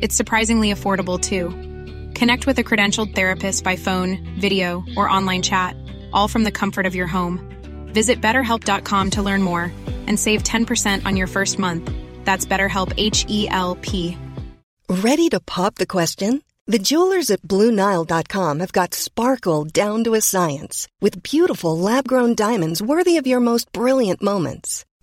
[0.00, 1.50] It's surprisingly affordable too.
[2.18, 5.76] Connect with a credentialed therapist by phone, video, or online chat,
[6.12, 7.40] all from the comfort of your home.
[7.92, 9.72] Visit betterhelp.com to learn more
[10.06, 11.90] and save 10% on your first month.
[12.24, 14.16] That's BetterHelp H E L P.
[14.88, 16.42] Ready to pop the question?
[16.68, 22.34] The jewelers at BlueNile.com have got sparkle down to a science with beautiful lab grown
[22.34, 24.84] diamonds worthy of your most brilliant moments.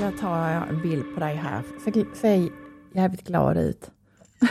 [0.00, 1.62] Jag ta en bild på dig här.
[1.84, 2.50] Se, se
[2.92, 3.90] jävligt glad ut.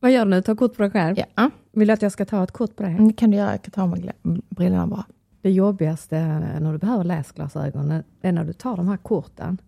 [0.00, 0.42] Vad gör du nu?
[0.42, 1.16] Ta kort på dig själv?
[1.34, 2.96] Ja, Vill du att jag ska ta ett kort på dig?
[2.98, 3.50] det kan du göra.
[3.50, 5.04] Jag kan ta gla- brillorna bara.
[5.42, 6.20] Det jobbigaste
[6.60, 9.58] när du behöver läsglasögon, är när du tar de här korten.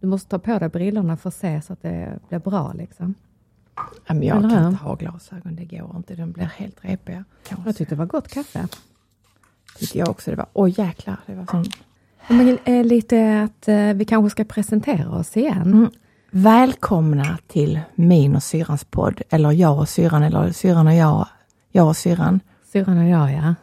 [0.00, 2.72] Du måste ta på dig brillorna för att se så att det blir bra.
[2.72, 3.14] Liksom.
[4.06, 4.68] Ja, men jag Eller kan hur?
[4.68, 6.14] inte ha glasögon, det går inte.
[6.14, 7.24] De blir helt repiga.
[7.66, 8.68] Jag tyckte det var gott kaffe.
[9.78, 10.46] tyckte jag också det var.
[10.52, 11.64] Oj jäklar, det var sån...
[12.28, 15.62] Men eh, lite att eh, vi kanske ska presentera oss igen.
[15.62, 15.90] Mm.
[16.30, 19.22] Välkomna till min och syrrans podd.
[19.30, 21.26] Eller jag och syrran, eller syrran och jag.
[21.70, 22.40] Jag och syrran.
[22.72, 23.54] Syrran och jag, ja.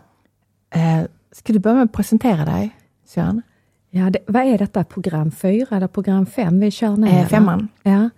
[0.80, 2.76] Eh, ska du börja med att presentera dig,
[3.06, 3.42] syrran?
[3.90, 4.84] ja det, vad är detta?
[4.84, 7.08] Program fyra eller program fem vi kör nu?
[7.08, 7.68] Eh, femman.
[7.84, 8.10] Ja.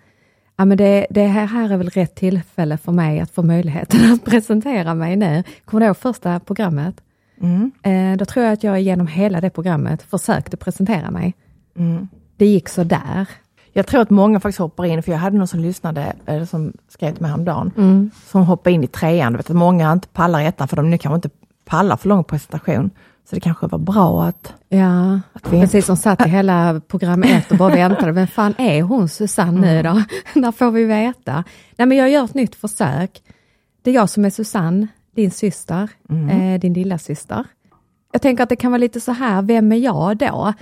[0.55, 4.13] Ja, men det, det här, här är väl rätt tillfälle för mig att få möjligheten
[4.13, 5.43] att presentera mig nu.
[5.65, 7.01] Kommer du ihåg första programmet?
[7.41, 7.71] Mm.
[7.83, 11.33] Eh, då tror jag att jag genom hela det programmet försökte presentera mig.
[11.77, 12.07] Mm.
[12.37, 13.25] Det gick så där.
[13.73, 16.73] Jag tror att många faktiskt hoppar in, för jag hade någon som lyssnade, eller som
[16.89, 18.11] skrev till mig häromdagen, Mm.
[18.27, 19.33] som hoppade in i trean.
[19.33, 21.29] Du vet att många inte pallar i ettan, för de nu kanske inte
[21.65, 22.89] pallar för lång presentation.
[23.29, 24.53] Så det kanske var bra att...
[24.69, 28.11] Ja, Att vi- precis som satt i hela program ett och bara väntade.
[28.11, 30.03] Vem fan är hon Susanne nu då?
[30.39, 31.43] När får vi veta?
[31.77, 33.21] Nej, men jag gör ett nytt försök.
[33.81, 35.89] Det är jag som är Susanne, din syster,
[36.31, 37.45] eh, din lilla syster.
[38.11, 40.53] Jag tänker att det kan vara lite så här, vem är jag då?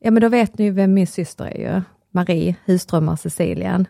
[0.00, 1.82] Ja, men då vet ni ju vem min syster är ju.
[2.10, 3.86] Marie Husströmmar Cecilien.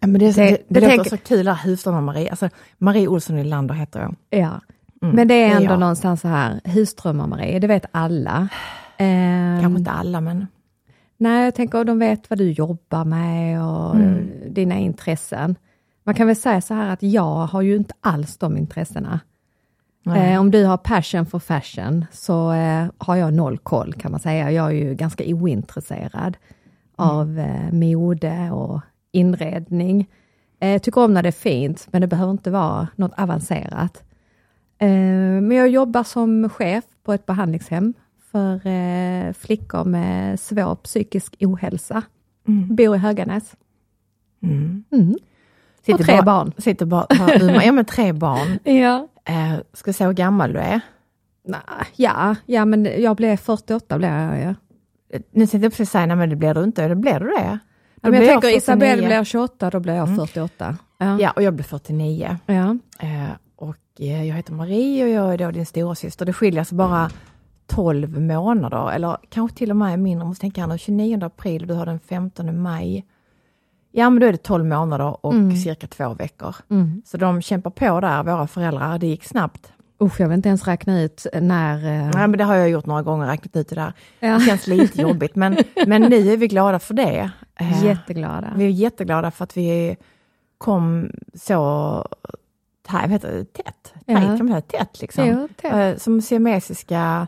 [0.00, 2.30] Ja, men det, det, Det- det, det låter så kul, där Husström och Marie.
[2.30, 4.14] Alltså, Marie Olsson Nylander heter jag.
[4.40, 4.60] Ja,
[5.02, 5.80] Mm, men det är ändå jag.
[5.80, 8.48] någonstans så här, Husströmmar Marie, det vet alla.
[8.96, 10.46] Ehm, Kanske inte alla, men...
[11.18, 14.30] Nej, jag tänker att de vet vad du jobbar med och Mm.
[14.48, 15.56] dina intressen.
[16.04, 19.20] Man kan väl säga så här att jag har ju inte alls de intressena.
[20.06, 24.20] Eh, om du har passion för fashion så eh, har jag noll koll kan man
[24.20, 24.50] säga.
[24.50, 26.36] Jag är ju ganska ointresserad
[26.96, 28.80] av eh, mode och
[29.12, 30.08] inredning.
[30.60, 34.02] Eh, tycker om när det är fint, men det behöver inte vara något avancerat.
[34.78, 37.94] Eh, men jag jobbar som chef på ett behandlingshem
[38.32, 42.02] för eh, flickor med svår psykisk ohälsa.
[42.48, 42.76] Mm.
[42.76, 43.56] Bor i Höganäs.
[44.42, 44.84] Mm.
[44.92, 45.14] Mm.
[45.88, 46.52] Och tre barn.
[46.58, 48.58] Sitter bara, bara ja, men tre barn.
[48.64, 49.08] Ja.
[49.24, 50.80] Eh, ska jag säga hur gammal du är?
[51.44, 51.60] Nej,
[51.96, 54.40] ja, ja, men jag blev 48 blev jag.
[54.40, 54.54] Ja.
[55.12, 56.88] Eh, Nu tänkte jag precis säga, nej men det blir du inte.
[56.88, 57.58] Det blir du det?
[58.00, 58.56] Ja, men blir jag tänker 49.
[58.56, 60.18] Isabelle blir 28, då blir jag Mm.
[60.26, 60.76] 48.
[60.98, 61.18] Ja.
[61.20, 62.36] Ja, och jag blir 49.
[62.46, 62.76] Ja.
[62.98, 66.26] Eh, och eh, jag heter Marie och jag är då din stora syster.
[66.26, 67.10] Det skiljer alltså bara
[67.66, 70.20] 12 månader, eller kanske till och med mindre.
[70.24, 73.04] Jag måste tänka här nu, 29 april, du har den 15 maj.
[73.92, 75.56] Ja, men då är det 12 månader och Mm.
[75.56, 76.56] cirka två veckor.
[76.70, 77.02] Mm.
[77.06, 78.98] Så de kämpar på där, våra föräldrar.
[78.98, 79.72] Det gick snabbt.
[80.02, 81.76] Usch, jag vill inte ens räkna ut när...
[81.76, 83.92] eh, Nej, men det har jag gjort några gånger, räknat ut det där.
[84.20, 84.34] Ja.
[84.34, 85.56] Det känns lite jobbigt, men,
[85.86, 87.30] men nu är vi glada för det.
[87.56, 88.52] Eh, Jätteglada.
[88.56, 89.96] Vi är jätteglada för att vi
[90.58, 92.06] kom så
[92.88, 93.94] här, vet du, tätt.
[94.06, 94.14] Ja.
[94.16, 95.26] Tajt, kan man säga, tätt liksom.
[95.26, 95.72] Jo, tätt.
[95.72, 97.26] Eh, Som siamesiska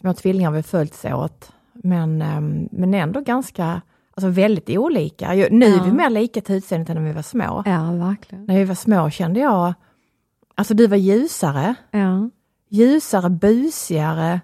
[0.00, 1.52] små tvillingar vi följts åt.
[1.72, 3.80] Men, ehm, men ändå ganska,
[4.16, 5.32] alltså väldigt olika.
[5.50, 7.62] Nu är vi mer lika till utseendet än när vi var små.
[7.66, 8.44] Ja, verkligen.
[8.44, 9.74] När vi var små kände jag,
[10.54, 12.30] alltså du var ljusare, Ja.
[12.68, 14.40] ljusare, busigare,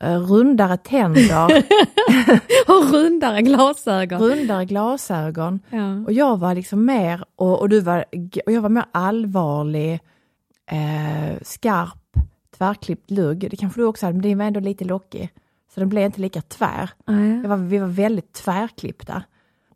[0.00, 1.46] eh, rundare tänder.
[2.68, 4.20] och rundare glasögon.
[4.20, 5.60] rundare glasögon.
[5.70, 6.04] Ja.
[6.04, 8.04] Och jag var liksom mer, och, och, du var,
[8.46, 10.00] och jag var mer allvarlig,
[10.70, 12.16] eh, skarp,
[12.58, 13.46] tvärklippt lugg.
[13.50, 15.30] Det kanske du också hade, men din var ändå lite lockig.
[15.74, 16.90] Så den blev inte lika tvär.
[17.42, 19.22] Jag var, vi var väldigt tvärklippta.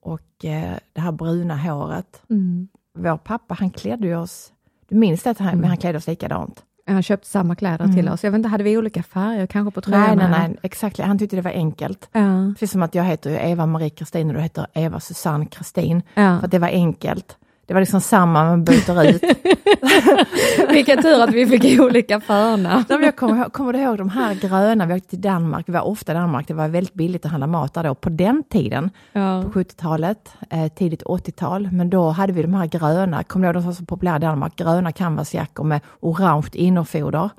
[0.01, 2.23] Och eh, det här bruna håret.
[2.31, 2.69] Mm.
[2.99, 4.53] Vår pappa, han klädde oss,
[4.89, 6.63] du minns det, att han, men han klädde oss likadant.
[6.87, 8.13] Han köpte samma kläder till Mm.
[8.13, 8.25] oss.
[8.25, 10.15] Jag vet inte, hade vi olika färger kanske på tröjorna?
[10.15, 10.99] Nej, nej, nej, exakt.
[11.01, 12.09] Han tyckte det var enkelt.
[12.13, 12.53] Ja.
[12.55, 16.03] Precis som att jag heter Eva-Marie Kristin och du heter Eva Susanne Kristin.
[16.15, 16.39] Ja.
[16.39, 17.37] För att det var enkelt.
[17.67, 19.23] Det var liksom samma, man byter ut.
[20.71, 22.85] Vilken tur att vi fick olika förnamn.
[22.89, 26.13] Jag kommer, kommer du ihåg de här gröna, vi åkte till Danmark, vi var ofta
[26.13, 29.43] i Danmark, det var väldigt billigt att handla mat där då, på den tiden, Ja.
[29.43, 33.55] på 70-talet, eh, tidigt 80-tal, men då hade vi de här gröna, kommer du ihåg
[33.55, 37.31] de som var så populära i Danmark, gröna canvasjackor med orange innerfoder.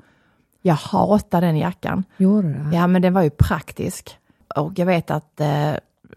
[0.62, 2.04] Jag hatar den jackan.
[2.16, 2.76] Gjorde det?
[2.76, 4.16] Ja, men den var ju praktisk.
[4.56, 5.72] Och jag vet att eh,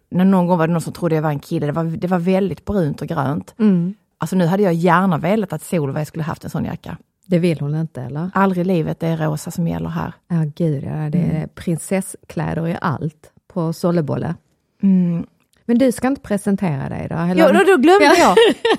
[0.10, 2.20] någon gång var det någon som trodde jag var en kille, det var, det var
[2.20, 3.56] väldigt brunt och grönt.
[3.60, 3.94] Mm.
[4.22, 6.98] Alltså nu hade jag gärna velat att Solveig skulle haft en sån jacka.
[7.26, 8.32] Det vill hon inte eller?
[8.34, 10.14] Aldrig i livet, det är rosa som gäller här.
[10.28, 14.36] Ja gud ja, det är prinsesskläder i allt på Sollebolle.
[14.84, 15.26] Mm.
[15.66, 17.16] Men du ska inte presentera dig då?
[17.16, 17.36] Eller?
[17.36, 18.14] Ja, då, då glömde Ja.
[18.18, 18.36] jag.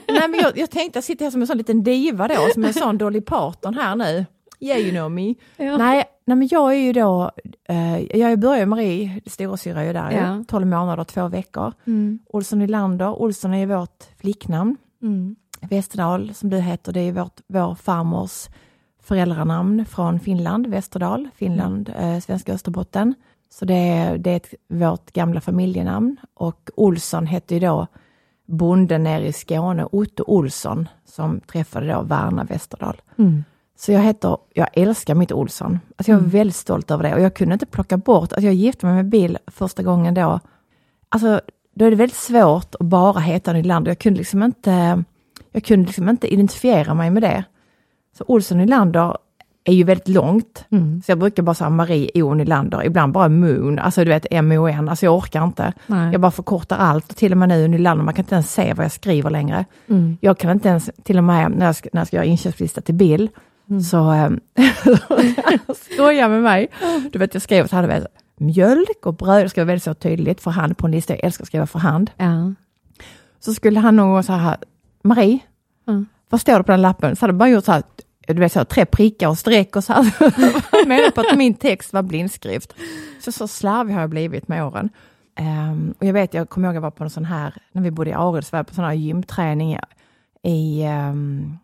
[0.19, 0.59] Nej, men jag.
[0.59, 3.21] Jag tänkte, jag sitter här som en sån liten diva då, som en sån Dolly
[3.21, 4.27] Parton här nu.
[4.61, 5.35] Yeah you know me.
[5.57, 5.77] Ja.
[5.77, 7.31] Nej, nej, men jag är ju då,
[7.69, 10.37] eh, jag börjar Marie, storasyrra är ju där Ja.
[10.37, 11.73] ju, 12 månader, två veckor.
[11.87, 12.19] Mm.
[12.27, 14.77] Olsson Nylander, Olsson är ju vårt flicknamn.
[15.03, 15.37] Mm.
[15.61, 18.49] Västerdal, som du heter, det är vårt, vår farmors
[19.03, 23.15] föräldranamn från Finland, Västerdal, Finland, eh, svenska Österbotten.
[23.51, 27.87] Så det är, det är ett, vårt gamla familjenamn och Olsson hette ju då
[28.47, 33.01] bonden nere i Skåne, Otto Olsson, som träffade då Värna Västerdal.
[33.19, 33.45] Mm.
[33.77, 35.81] Så jag heter, jag älskar mitt Olsson.
[35.97, 38.55] Alltså jag är väldigt stolt över det och jag kunde inte plocka bort, alltså jag
[38.55, 40.41] gifte mig med Bill första gången då.
[41.09, 41.41] Alltså
[41.75, 43.91] då är det väldigt svårt att bara heta Nylander.
[43.91, 45.05] Jag kunde liksom inte,
[45.53, 47.45] jag kunde liksom inte identifiera mig med det.
[48.19, 49.17] Så Olsson Nylander
[49.65, 50.65] är ju väldigt långt.
[50.71, 51.03] Mm.
[51.07, 54.89] Så jag brukar bara säga Marie O Nylander, ibland bara Moon, alltså du vet M-O-N,
[54.89, 55.73] alltså jag orkar inte.
[55.87, 56.13] Nej.
[56.13, 58.75] Jag bara förkortar allt, och till och med nu Nylander, man kan inte ens se
[58.75, 59.65] vad jag skriver längre.
[59.89, 60.17] Mm.
[60.21, 62.81] Jag kan inte ens, till och med när jag ska, när jag ska göra inköpslista
[62.81, 63.29] till Bill,
[63.91, 64.31] så äh,
[65.95, 66.69] skojar med mig.
[67.13, 68.07] Du vet, jag skrev så här,
[68.37, 71.25] mjölk och bröd, det ska vara väldigt så tydligt för hand på en lista, jag
[71.25, 72.11] älskar att skriva för hand.
[72.17, 72.53] Ja.
[73.41, 74.57] Så skulle han nog så här,
[75.03, 75.39] Marie,
[75.87, 76.07] Mm.
[76.29, 77.17] vad står det på den lappen?
[77.17, 77.83] Så hade bara gjort så här,
[78.27, 80.03] du vet, så här, tre prickar och streck och så här.
[80.87, 82.75] Menar på att min text var blindskrift.
[83.25, 84.89] Så, så slarvig har jag blivit med åren.
[85.37, 87.91] Ehm, och jag vet, jag kommer ihåg jag var på en sån här, när vi
[87.91, 89.79] bodde i Aredsvärd, var jag på sån här gymträning
[90.43, 91.59] i, ehm,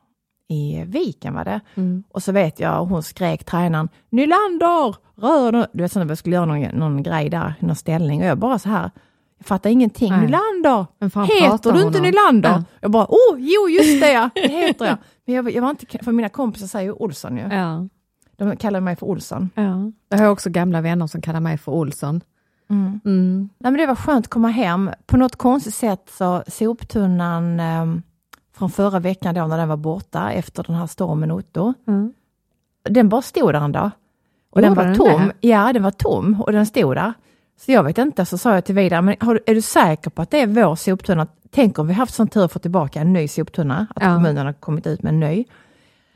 [0.48, 1.60] i Viken var det.
[1.74, 2.02] Mm.
[2.12, 6.16] Och så vet jag, hon skrek tränaren, Nylander, rör dig!" Du vet, så när vi
[6.16, 8.20] skulle göra någon, någon grej där, någon ställning.
[8.20, 8.90] Och jag bara så här,
[9.38, 10.10] jag fattar ingenting.
[10.10, 10.20] Nej.
[10.20, 10.86] Nylander!
[11.40, 12.00] Heter du inte?
[12.00, 12.50] Nylander?
[12.50, 12.64] Ja.
[12.80, 14.96] Jag bara, oh, jo just det ja, det heter jag.
[15.26, 17.42] Men jag, jag var inte, för mina kompisar säger ju Olsson ju.
[17.42, 17.88] Ja.
[18.36, 19.50] De kallar mig för Olsson.
[19.54, 19.92] ja.
[20.08, 22.20] Jag har också gamla vänner som kallar mig för Olsson.
[22.70, 23.00] Mm.
[23.04, 23.48] Mm.
[23.58, 24.90] Nej, men det var skönt att komma hem.
[25.06, 28.02] På något konstigt sätt så soptunnan ehm,
[28.58, 32.12] från förra veckan då när den var borta efter den här stormen Otto, Mm.
[32.88, 33.90] den bara stod där en dag.
[34.50, 35.32] Och den var den tom.
[35.40, 35.48] det?
[35.48, 37.12] Ja, den var tom och den stod där.
[37.60, 40.22] Så jag vet inte, så sa jag till Vidar, men har, är du säker på
[40.22, 41.26] att det är vår soptunna?
[41.50, 44.14] Tänk om vi haft sån tur att få tillbaka en ny soptunna, att Ja.
[44.14, 45.44] kommunen har kommit ut med en ny.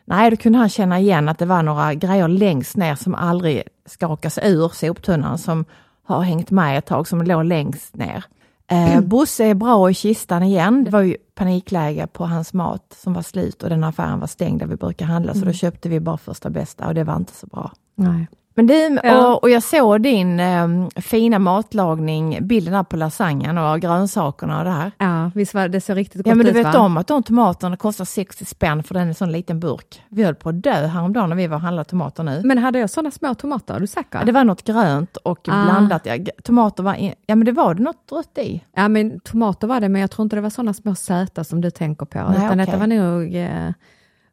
[0.04, 3.62] Nej, då kunde han känna igen att det var några grejer längst ner som aldrig
[3.86, 5.64] skakas ur soptunnan, som
[6.04, 8.24] har hängt med ett tag, som låg längst ner.
[8.72, 10.84] Eh, Bosse är bra i kistan igen.
[10.84, 14.60] Det var ju panikläge på hans mat som var slut och den affären var stängd
[14.60, 17.34] där vi brukar handla, så då köpte vi bara första bästa och det var inte
[17.34, 17.72] så bra.
[17.94, 18.26] Nej.
[18.54, 19.26] Men du, Ja.
[19.26, 24.64] och, och jag såg din eh, fina matlagning, bilden där på lasagnen och grönsakerna och
[24.64, 24.90] det här.
[24.98, 26.80] Ja, visst var det så riktigt gott Ja men du ut, vet va?
[26.80, 30.02] om att de tomaterna kostar 60 spänn för den är en sån liten burk.
[30.08, 32.40] Vi höll på att dö häromdagen när vi var och handlade tomater nu.
[32.44, 33.74] Men hade jag sådana små tomater?
[33.74, 34.18] Är du säker?
[34.18, 35.64] Ja, det var något grönt och Ah.
[35.64, 36.06] blandat.
[36.06, 38.64] Ja, tomater var, i, ja men det var det något rött i.
[38.76, 41.60] Ja, men tomater var det, men jag tror inte det var sådana små söta som
[41.60, 42.56] du tänker på, Nej, utan okej.
[42.66, 43.72] detta var nog eh,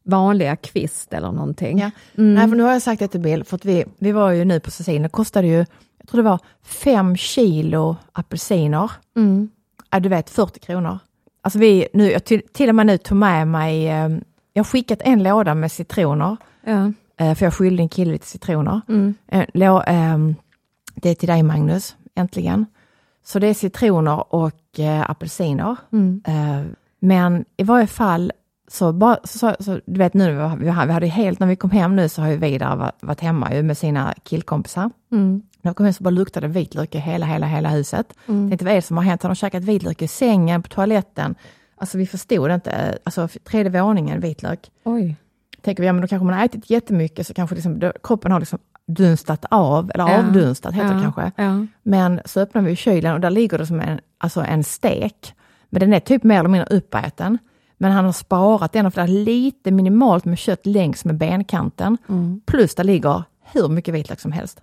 [0.10, 1.80] vanliga kvist eller någonting.
[1.80, 1.92] Ja.
[2.18, 2.34] Mm.
[2.34, 4.46] Nej, för nu har jag sagt det till Bill, för att vi, vi var ju
[4.46, 5.66] nu på Cecilien, det kostade ju,
[5.98, 8.92] jag tror det var fem kilo apelsiner.
[9.18, 9.50] Mm.
[9.90, 11.00] Ja, du vet 40 kronor.
[11.42, 14.10] Alltså vi, nu, jag till, till och med nu tog med mig, eh,
[14.54, 16.92] jag har skickat en låda med citroner, Ja.
[17.26, 18.82] eh, för jag skyllde en kille lite citroner.
[18.90, 19.14] Mm.
[19.28, 20.36] Eh, lå, ehm,
[20.96, 22.66] det är till dig Magnus, äntligen.
[23.26, 25.76] Så det är citroner och eh, apelsiner.
[25.92, 26.22] Mm.
[27.00, 28.32] Men i varje fall
[28.72, 32.10] så, bara, så, så, du vet nu, vi hade helt, när vi kom hem nu
[32.10, 34.90] så har ju Vidar varit, hemma ju med sina killkompisar.
[35.12, 35.42] Mm.
[35.62, 38.14] När vi kom hem så bara luktade det vitlök i hela, hela, hela huset.
[38.26, 39.24] Tänkte vad är det som har hänt?
[39.24, 41.36] Har de käkat vitlök i sängen, på toaletten?
[41.78, 44.72] Alltså vi förstod inte, alltså tredje våningen vitlök.
[44.84, 45.16] Oj.
[45.62, 48.32] Tänker vi, ja men då kanske man har ätit jättemycket så kanske liksom, då, kroppen
[48.32, 50.20] har liksom dunstat av, eller Ja.
[50.20, 51.44] avdunstat heter det Ja, kanske.
[51.44, 51.66] Ja.
[51.84, 55.36] Men så öppnar vi kylen och där ligger det som en, alltså en stek.
[55.70, 57.38] Men den är typ mer eller mindre uppäten.
[57.82, 61.18] Men han har sparat den och för det är lite minimalt med kött längs med
[61.18, 61.98] benkanten.
[62.10, 62.42] Mm.
[62.46, 64.62] Plus det ligger hur mycket vitlök som helst.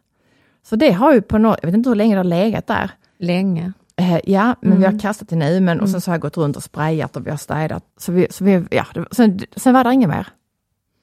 [0.62, 2.90] Så det har ju på något, jag vet inte hur länge det har legat där.
[3.18, 3.72] Länge.
[3.96, 4.92] Eh, ja, men vi Mm.
[4.92, 7.26] har kastat det nu men, och sen så har jag gått runt och sprayat och
[7.26, 7.84] vi har städat.
[7.96, 10.28] Så vi, så vi, ja, det, sen, sen var det inget mer.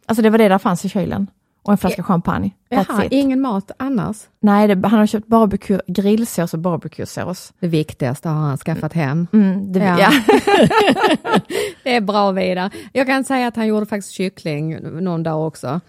[0.05, 1.27] Alltså det var det där fanns i kylen.
[1.63, 2.51] Och en flaska champagne.
[2.69, 4.17] Jaha, ingen mat annars?
[4.39, 7.53] Nej, det, han har köpt barbecue, grillsås och barbecuesås.
[7.59, 9.27] Det viktigaste har han skaffat hem.
[9.33, 9.99] Mm, det, Ja.
[9.99, 10.11] ja.
[11.83, 12.71] Det är bra Vidar.
[12.93, 15.81] Jag kan säga att han gjorde faktiskt kyckling någon dag också.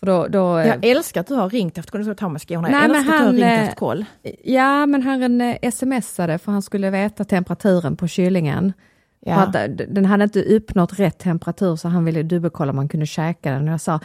[0.00, 2.68] För då, då, Jag älskar att du har ringt efter ta skorna.
[2.68, 4.04] Nej, Jag älskar att du har ringt eh, efter koll.
[4.44, 8.72] Ja, men han eh, smsade för han skulle veta temperaturen på kyllingen.
[9.20, 9.34] Ja.
[9.34, 13.06] att eh, den hade inte uppnått rätt temperatur så han ville dubbelkolla om man kunde
[13.06, 13.68] käka den.
[13.68, 14.00] Och jag sa,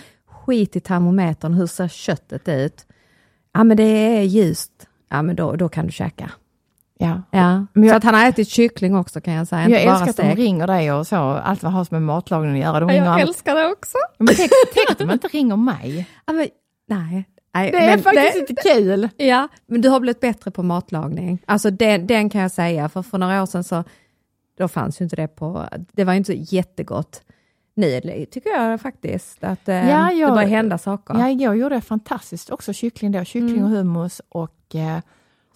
[0.45, 2.85] skit i termometern, hur ser köttet ut?
[3.53, 4.71] Ja, men det är ljust.
[5.09, 6.31] Ja, men då, då kan du käka.
[6.97, 7.21] Ja.
[7.31, 7.65] Ja.
[7.73, 10.09] Men jag- så att han har ätit kyckling också kan jag säga, Jag inte älskar
[10.09, 12.79] att de ringer dig och så, allt vad har med matlagning att göra.
[12.79, 13.97] De Jag älskar det också.
[14.17, 16.07] men tänk, tänk att de inte ringer mig.
[16.25, 16.47] Ja, men,
[16.87, 17.25] nej.
[17.53, 17.71] nej.
[17.71, 19.09] Det är faktiskt det- inte kul.
[19.17, 21.41] Ja, men du har blivit bättre på matlagning.
[21.45, 23.83] Alltså den, den kan jag säga, för för några år sedan så
[24.57, 27.21] då fanns ju inte det på, det var ju inte så jättegott.
[27.75, 31.13] Nu tycker jag faktiskt att eh, Ja, jag- det börjar hända saker.
[31.19, 33.23] Ja, igår gjorde jag fantastiskt också kyckling då.
[33.23, 33.63] Kyckling Mm.
[33.63, 34.99] och hummus och eh,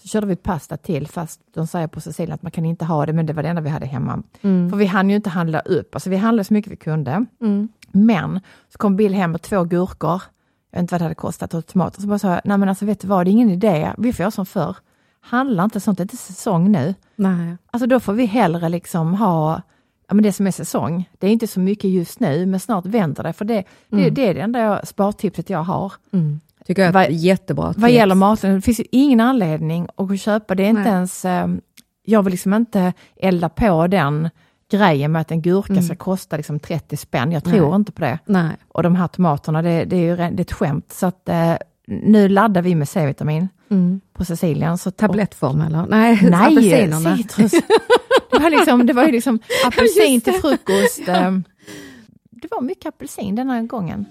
[0.02, 3.06] så körde vi pasta till fast de säger på Sicilien att man kan inte ha
[3.06, 4.24] det men det var det enda vi hade hemma.
[4.42, 4.70] Mm.
[4.70, 7.26] För vi hann ju inte handla upp, alltså vi handlade så mycket vi kunde.
[7.42, 7.70] Mm.
[7.92, 8.40] Men
[8.72, 10.22] så kom Bill hem med två gurkor,
[10.72, 12.02] jag vet inte vad det hade kostat, och tomater.
[12.02, 14.14] Så bara sa jag, nej men alltså vet du vad, det är ingen idé, vi
[14.14, 14.76] får göra som förr.
[15.22, 16.94] Handla inte sånt, det är inte säsong nu.
[17.16, 17.58] Nej.
[17.72, 19.62] Alltså då får vi hellre liksom ha
[20.08, 21.10] ja, men det som är säsong.
[21.20, 23.34] Det är inte så mycket just nu, men snart vänder det.
[23.34, 25.94] För det, det, det är det enda jag, spartipset jag har.
[26.14, 26.40] Mm.
[26.66, 27.90] Tycker jag är Vad- ett jättebra Vad tips.
[27.92, 30.92] gäller maten, det finns ju ingen anledning att köpa, det är inte Nej.
[30.92, 31.48] ens, eh,
[32.06, 34.30] jag vill liksom inte elda på den
[34.72, 37.70] grejen med att en gurka ska kosta liksom 30 spänn, jag tror Mm.
[37.70, 37.76] Nej.
[37.76, 38.20] inte på det.
[38.26, 38.52] Nej.
[38.68, 40.92] Och de här tomaterna, det, det är ju det är ett skämt.
[40.94, 41.54] Så att eh,
[41.88, 44.02] nu laddar vi med C-vitamin Mm.
[44.14, 44.78] på Sicilien.
[44.78, 45.86] Så Tablettform eller?
[45.90, 47.18] Nej, Nej, apelsinerna.
[47.18, 47.52] citrus.
[48.32, 51.08] Det var, liksom, det var ju liksom apelsin till frukost.
[51.08, 51.32] eh,
[52.32, 54.06] Det var mycket apelsin den här gången.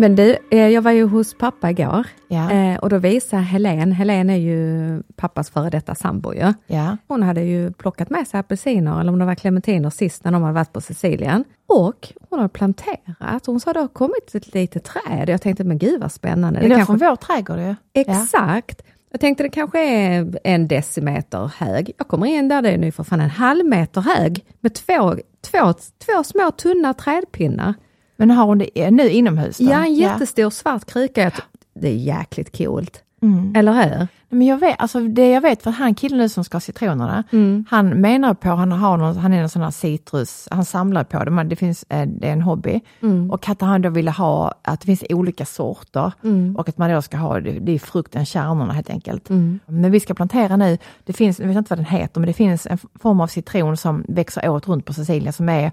[0.00, 3.92] Men du, eh, jag var ju hos pappa igår Ja, eh, och då visade Helen,
[3.92, 6.52] Helen är ju pappas före detta sambo ju.
[6.66, 6.96] ja.
[7.08, 10.42] Hon hade ju plockat med sig apelsiner, eller om det var clementiner sist när de
[10.42, 11.44] hade varit på Sicilien.
[11.66, 13.46] Och hon har planterat.
[13.46, 15.28] Hon sa det har kommit ett litet träd.
[15.28, 16.60] Jag tänkte, men gud vad spännande.
[16.60, 17.64] Det är kanske- från vår trädgård ju.
[17.64, 17.74] Ja.
[17.92, 18.82] Exakt.
[19.12, 21.92] Jag tänkte det kanske är en decimeter hög.
[21.98, 25.14] Jag kommer in där, det är nu för fan en halv meter hög med två,
[25.50, 25.72] två,
[26.06, 27.74] två små tunna trädpinnar.
[28.20, 29.58] Men har hon det nu inomhus?
[29.58, 29.64] Då?
[29.64, 31.30] Ja, en jättestor svart kruka.
[31.74, 33.02] Det är jäkligt coolt.
[33.22, 33.52] Mm.
[33.56, 34.08] Eller hur?
[34.28, 37.24] Men jag vet, alltså det jag vet, för han killen nu som ska ha citronerna,
[37.32, 37.64] Mm.
[37.70, 41.24] han menar på, han, har någon, han är en sån här citrus, han samlar på
[41.24, 42.80] det, men det finns, eh, det är en hobby.
[43.02, 43.30] Mm.
[43.30, 46.12] Och att han då ville ha, att det finns olika sorter
[46.56, 49.30] och att man då ska ha, det, det är frukten, kärnorna helt enkelt.
[49.30, 49.60] Mm.
[49.66, 52.32] Men vi ska plantera nu, det finns, jag vet inte vad den heter, men det
[52.32, 55.72] finns en form av citron som växer året runt på Sicilien som är,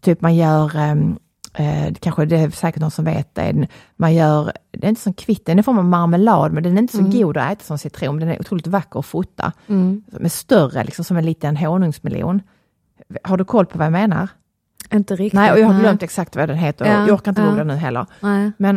[0.00, 1.18] typ man gör ehm,
[1.58, 3.66] Eh, kanske det är säkert någon som vet det.
[3.96, 6.76] Man gör, det är inte som kvitten, det är en form av marmelad, men den
[6.76, 8.16] är inte så god att äta som citron.
[8.16, 9.52] men Den är otroligt vacker att fota.
[9.66, 10.02] Mm.
[10.20, 12.42] Är större, liksom som en liten honungsmelon.
[13.22, 14.28] Har du koll på vad jag menar?
[14.92, 15.32] Inte riktigt.
[15.32, 16.86] Nej, och jag har glömt exakt vad den heter.
[16.86, 17.48] Ja, jag orkar inte ja.
[17.48, 18.06] googla nu heller.
[18.20, 18.74] Nej, Men,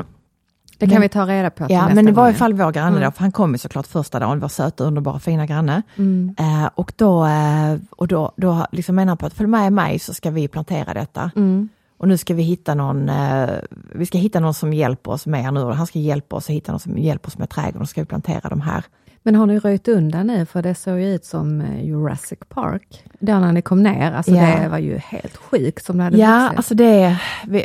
[0.77, 2.89] det kan Men- vi ta reda på till ja, men i alla fall vår granne
[2.97, 3.01] Mm.
[3.03, 5.81] då, för han kom ju såklart första dagen, vår söta, underbara, fina granne.
[5.95, 6.35] Mm.
[6.39, 9.99] Eh, och då, eh, och då, då liksom menar han på att följ med mig
[9.99, 11.31] så ska vi plantera detta.
[11.35, 11.69] Mm.
[12.01, 13.49] Och nu ska vi hitta någon, eh,
[13.95, 15.59] vi ska hitta någon som hjälper oss med nu.
[15.61, 17.81] och Han ska hjälpa oss att hitta någon som hjälper oss med trädgården.
[17.81, 18.83] och ska vi plantera de här.
[19.23, 20.45] Men har ni röjt undan nu?
[20.45, 23.03] För det såg ju ut som eh, Jurassic Park.
[23.19, 24.59] Där när ni kom ner, alltså Ja.
[24.61, 26.57] det var ju helt sjukt som det hade Ja, vuxit.
[26.57, 27.19] alltså det,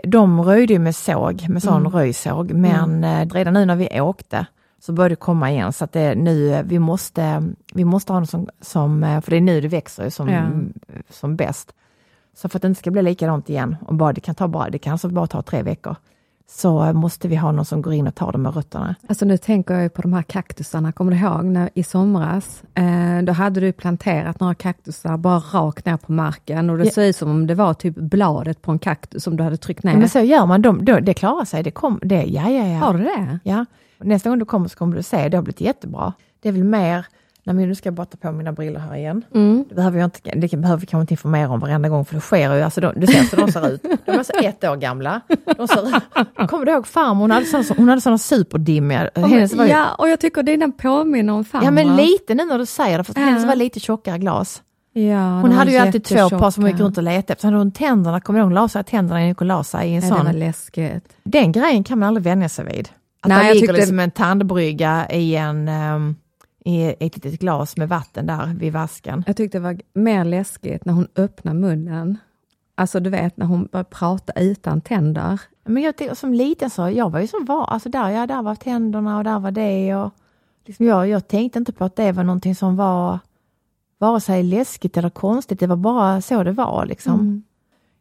[0.05, 1.93] de röjde ju med såg, med sån Mm.
[1.93, 2.53] röjsåg.
[2.53, 4.47] Men eh, redan nu när vi åkte
[4.81, 5.73] så började det komma igen.
[5.73, 7.43] Så att det nu, vi måste,
[7.75, 10.45] vi måste ha någon som, som, för det är nu det växer ju som, Ja.
[11.11, 11.73] som bäst.
[12.37, 14.71] Så för att det inte ska bli likadant igen, och bara, det kan ta bara,
[14.71, 15.97] det kan alltså bara ta tre veckor.
[16.49, 18.95] så måste vi ha någon som går in och tar dem med rötterna.
[19.09, 22.63] Alltså nu tänker jag på de här kaktusarna, kommer du ihåg när, i somras?
[22.75, 26.91] Eh, då hade du planterat några kaktusar bara rakt ner på marken och det Ja.
[26.91, 29.83] såg ut som om det var typ bladet på en kaktus som du hade tryckt
[29.85, 29.97] ner.
[29.97, 32.79] Men så gör man, de, då, det klarar sig, det, kom, det ja, ja, ja.
[32.79, 33.39] Har du det?
[33.45, 33.65] Ja,
[33.99, 36.13] nästa gång du kommer så kommer du se, det har blivit jättebra.
[36.43, 37.07] Det är väl mer,
[37.47, 39.25] när nu ska jag bara ta på mina briller här igen.
[39.35, 39.65] Mm.
[39.69, 42.21] Det behöver jag inte, det behöver vi kanske inte informera om varenda gång, för det
[42.21, 42.63] sker ju.
[42.63, 43.83] Alltså de, du ser hur de ser ut.
[44.05, 45.21] De är alltså ett år gamla.
[45.57, 46.01] De ser,
[46.47, 49.95] kommer du ihåg farmor, hon hade såna, hon hade såna superdimmiga, var ju, ja, Ja,
[49.99, 51.71] och jag tycker dina påminner om farmor.
[51.71, 53.27] men lite nu när du säger det, för Ja.
[53.27, 54.63] hennes var lite tjockare glas.
[54.93, 57.37] Ja, Hon de hade ju alltid två par som hon gick runt och letade efter.
[57.41, 59.89] Sen hade hon tänderna, kommer du ihåg, hon la sig tänderna innan hon la sig
[59.89, 60.27] i en Ja, det sån.
[60.27, 61.05] var läskigt.
[61.25, 62.89] Den grejen kan man aldrig vänja sig vid.
[63.23, 66.17] Att Nej, det jag ligger tyckte- liksom en tandbrygga i, en, ehm,
[66.67, 69.25] i ett litet glas med vatten där vid vasken.
[69.27, 72.19] Jag tyckte det var mer läskigt när hon öppnade munnen.
[72.75, 75.41] Alltså du vet när hon började prata utan tänder.
[75.65, 78.55] Men jag, som liten så, jag var ju så var, alltså där, ja, där var
[78.55, 79.95] tänderna och där var det.
[79.95, 80.11] Och
[80.65, 83.19] liksom jag, jag tänkte inte på att det var någonting som var
[83.99, 86.87] vare sig läskigt eller konstigt, det var bara så det var.
[86.87, 87.21] Liksom.
[87.21, 87.43] Mm.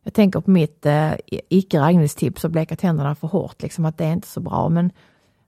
[0.03, 1.11] Jag tänker på mitt eh,
[1.49, 4.69] icke raggningstips att bleka tänderna för hårt, liksom, att det är inte så bra.
[4.69, 4.91] Men,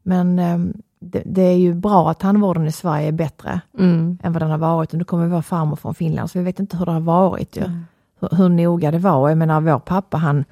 [0.03, 4.17] men ehm, det, det är ju bra att tandvården i Sverige är bättre Mm.
[4.23, 4.91] än vad den har varit.
[4.93, 7.57] Och nu kommer vår farmor från Finland, så vi vet inte hur det har varit.
[7.57, 7.63] Ju.
[7.63, 7.85] Mm.
[8.19, 9.29] Hur, hur noga det var.
[9.29, 10.45] Jag menar, vår pappa han,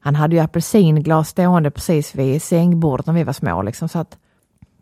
[0.00, 3.62] han hade ju apelsinglas stående precis vid sängbordet när vi var små.
[3.62, 4.18] Liksom, så att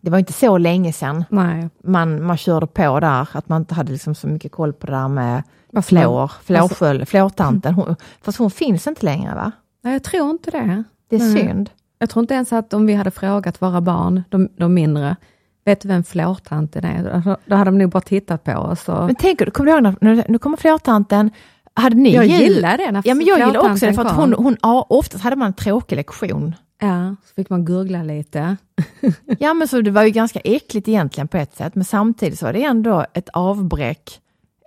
[0.00, 1.68] det var inte så länge sedan Nej.
[1.84, 4.92] man, man körde på där, att man inte hade liksom så mycket koll på det
[4.92, 5.42] där med
[5.84, 7.74] flår, Alltså- flårtanten.
[7.74, 9.52] Hon, fast hon finns inte längre va?
[9.82, 10.84] Nej, jag tror inte det.
[11.08, 11.32] Det är Nej.
[11.46, 11.70] synd.
[12.02, 15.16] Jag tror inte ens att om vi hade frågat våra barn, de, de mindre,
[15.64, 17.37] vet du vem flårtanten är?
[17.47, 19.07] Då- hade de nog bara tittat på oss och...
[19.07, 21.30] Men tänk, kommer du ihåg när, när, nu kommer flårtanten,
[21.75, 24.33] hade ni jag gillar det när Ja men jag gillar också det för att hon,
[24.33, 26.54] hon, ja, oftast hade man en tråkig lektion.
[26.80, 28.57] Ja, så fick man gurgla lite.
[29.38, 32.47] Ja men så det var ju ganska äckligt egentligen på ett sätt, men samtidigt så
[32.47, 34.21] var det ändå ett avbräck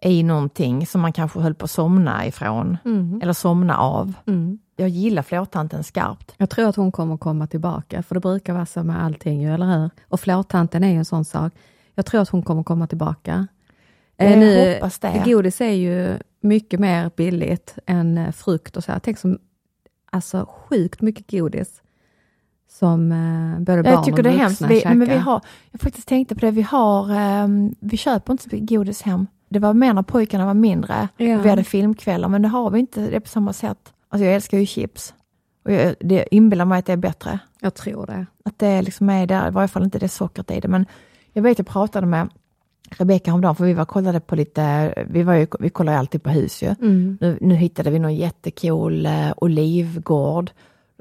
[0.06, 2.78] i någonting som man kanske höll på att somna ifrån,
[3.22, 4.13] eller somna av.
[4.28, 4.60] Mm.
[4.75, 6.34] Jag gillar flårtanten skarpt.
[6.38, 9.54] Jag tror att hon kommer komma tillbaka, för det brukar vara så med allting ju,
[9.54, 9.89] eller hur?
[10.08, 11.54] Och flårtanten är ju en sån sak.
[11.95, 13.47] Jag tror att hon kommer komma tillbaka.
[14.17, 15.24] Eh, Jag nu, hoppas det.
[15.26, 19.00] Godis är ju mycket mer billigt än eh, frukt och så här.
[19.00, 19.39] Tänk som,
[20.12, 21.82] alltså sjukt mycket godis
[22.69, 24.62] som eh, både barn Jag tycker och det är vuxna hemskt.
[24.62, 24.95] Vi, käkar.
[24.95, 28.50] men vi har, jag faktiskt tänkte på det, vi har, ehm, vi köper inte så
[28.52, 29.28] mycket godis hem.
[29.50, 31.08] Det var mer när pojkarna var mindre.
[31.17, 31.38] Ja.
[31.38, 33.92] Vi hade filmkvällar, men det har vi inte det på samma sätt.
[34.13, 35.13] Alltså jag älskar ju chips.
[35.65, 37.39] Och jag, det inbillar mig att det är bättre.
[37.60, 38.26] Jag tror det.
[38.45, 40.67] Att det liksom är där, i varje fall inte det sockret i det.
[40.67, 40.86] Men
[41.32, 42.30] jag vet, jag pratade med
[42.89, 46.23] Rebecka häromdagen, för vi var kollade på lite, vi, var ju, vi kollar ju alltid
[46.23, 46.67] på hus ju.
[46.67, 47.17] Mm.
[47.21, 50.52] Nu, nu hittade vi någon jättecool eh, olivgård.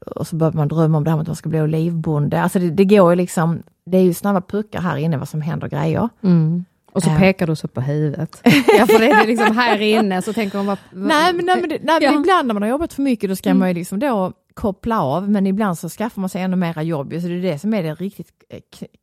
[0.06, 2.42] Och så började man drömma om det här med att man ska bli olivbonde.
[2.42, 5.40] Alltså det, det går ju liksom, det är ju snabba puckar här inne vad som
[5.40, 6.08] händer grejer.
[6.22, 6.64] Mm.
[6.92, 7.18] Och så Ja.
[7.18, 8.40] pekar du så på huvudet.
[8.78, 10.78] ja, för det är liksom här inne, så tänker de vad...
[10.90, 12.20] Nej men, nej, men, nej, men Ja.
[12.20, 15.30] ibland när man har jobbat för mycket då ska man ju liksom då koppla av,
[15.30, 17.12] men ibland så skaffar man sig ännu mera jobb.
[17.12, 18.28] Så det är det som är det riktigt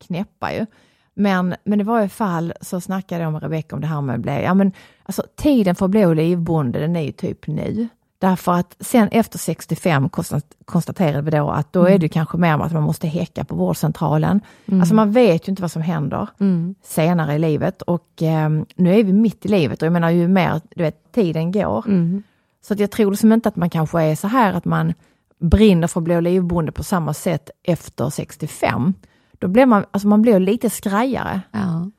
[0.06, 0.66] knäppa ju.
[1.14, 4.20] Men, men i varje fall så snackade jag med Rebecka om det här med att
[4.20, 4.72] bli, ja men
[5.02, 7.88] alltså tiden för att bli olivbonde den är ju typ nu.
[8.20, 12.56] Därför att sen efter 65 konstat- konstaterade vi då att då är det kanske mer
[12.56, 14.40] med att man måste häcka på vårdcentralen.
[14.72, 16.74] Alltså man vet ju inte vad som händer Mm.
[16.82, 20.28] senare i livet och ehm, nu är vi mitt i livet och jag menar ju
[20.28, 21.84] mer du vet, tiden går.
[21.88, 22.22] Mm.
[22.62, 24.94] Så att jag tror liksom inte att man kanske är så här att man
[25.38, 28.94] brinner för att bli olivbonde på samma sätt efter 65.
[29.38, 31.40] Då blir man, alltså man blir lite skrajare.
[31.52, 31.90] Ja.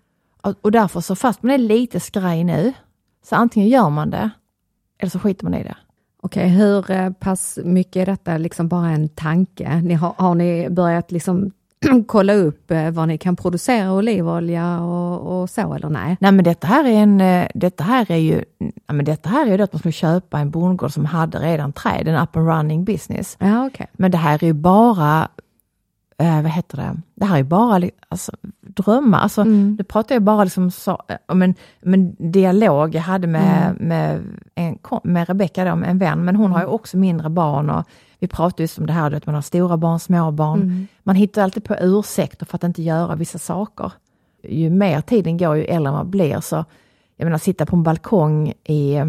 [0.41, 2.73] Och, och därför så fast man är lite skraj nu,
[3.23, 4.29] så antingen gör man det
[4.99, 5.75] eller så skiter man i det.
[6.23, 9.81] Okej, hur eh, pass mycket är detta liksom bara en tanke?
[9.81, 11.51] Ni har, har ni börjat liksom
[12.07, 16.17] kolla upp eh, vad ni kan producera olivolja och, och så eller nej?
[16.19, 18.43] Nej men detta här är en, eh, detta här är ju,
[18.87, 21.73] ja, men detta här är ju att man skulle köpa en bondgård som hade redan
[21.73, 23.37] träd, en up and running business.
[23.39, 23.87] Ja, okej.
[23.93, 25.27] Men det här är ju bara,
[26.21, 28.31] eh, vad heter det, det här är bara alltså,
[28.61, 29.19] drömmar.
[29.19, 29.75] Alltså, Mm.
[29.77, 31.55] Nu pratar jag bara liksom så, eh, om en,
[31.85, 34.21] om en dialog jag hade med, med,
[34.55, 37.83] en, med Rebecka, en vän, men hon har ju också mindre barn och
[38.19, 40.87] vi pratar just om det här vet, man har stora barn, små barn.
[41.03, 43.91] Man hittar alltid på ursäkter för att inte göra vissa saker.
[44.43, 46.65] Ju mer tiden går, ju äldre man blir, så
[47.17, 49.05] jag menar sitta på en balkong i eh,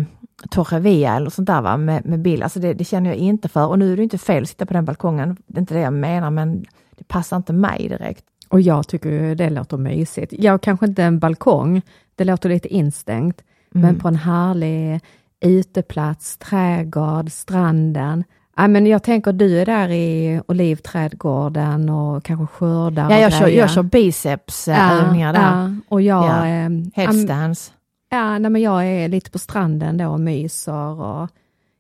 [0.51, 3.67] Torrevieja eller sånt där va, med, med bil, alltså det, det känner jag inte för.
[3.67, 5.81] Och nu är det inte fel att sitta på den balkongen, det är inte det
[5.81, 6.65] jag menar, men
[6.97, 8.25] det passar inte mig direkt.
[8.49, 10.33] Och jag tycker det låter mysigt.
[10.39, 11.83] Jag kanske inte en balkong,
[12.17, 15.01] det låter lite instängt, men på en härlig
[15.41, 18.25] uteplats, trädgård, stranden.
[18.57, 23.49] Ja, men jag tänker du är där i olivträdgården och kanske skördar Ja, jag kör,
[23.49, 25.41] jag kör bicepsövningar där.
[25.43, 26.47] Ja, och jag, Ja.
[26.49, 27.73] ja, Headstands.
[28.11, 31.29] ja, nej, men jag är lite på stranden då och myser och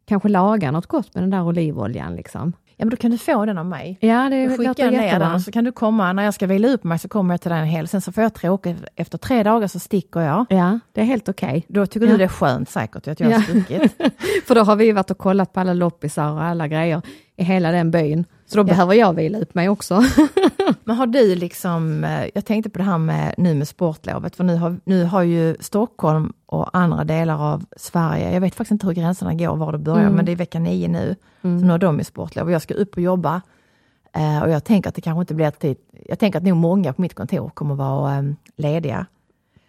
[0.08, 2.14] kanske lagar något gott med den där olivoljan.
[2.16, 2.52] Liksom.
[2.82, 3.98] Ja, men då kan du få den av mig.
[4.00, 6.68] Ja, det låter skickar ner den och så kan du komma, när jag ska vila
[6.68, 9.18] upp mig så kommer jag till dig en hel, sen så får jag tråkigt, efter
[9.18, 10.46] tre dagar så sticker jag.
[10.48, 11.64] Ja, det är helt okej.
[11.68, 12.12] Då tycker Ja.
[12.12, 13.42] du det är skönt säkert att jag har Ja.
[13.42, 13.92] stuckit.
[14.46, 17.02] För då har vi varit och kollat på alla loppisar och alla grejer
[17.36, 18.24] i hela den byn.
[18.52, 20.02] Så då behöver jag vila upp mig också.
[20.84, 24.44] Men har du liksom, eh, jag tänkte på det här med nu med sportlovet, för
[24.44, 28.86] nu har, nu har ju Stockholm och andra delar av Sverige, jag vet faktiskt inte
[28.86, 30.14] hur gränserna går, var det börjar, Mm.
[30.14, 32.44] men det är vecka nio nu, så nu har de ju sportlov.
[32.46, 33.42] Och Jag ska upp och jobba
[34.12, 36.92] eh, och jag tänker att det kanske inte blir tid, jag tänker att nog många
[36.92, 38.22] på mitt kontor kommer vara eh,
[38.56, 39.06] lediga.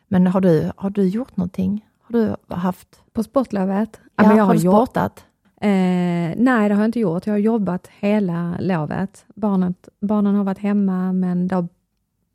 [0.07, 1.85] Men har du, har du gjort någonting?
[2.01, 3.99] Har du haft, På sportlovet?
[4.15, 5.25] ja, men jag har har du sportat?
[5.63, 7.27] Eh, nej, det har jag inte gjort.
[7.27, 9.25] Jag har jobbat hela lovet.
[9.35, 11.67] Barnet, barnen har varit hemma, men det har,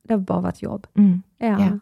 [0.08, 0.86] det har bara varit jobb.
[0.98, 1.22] Mm.
[1.38, 1.46] Ja.
[1.48, 1.78] Ja.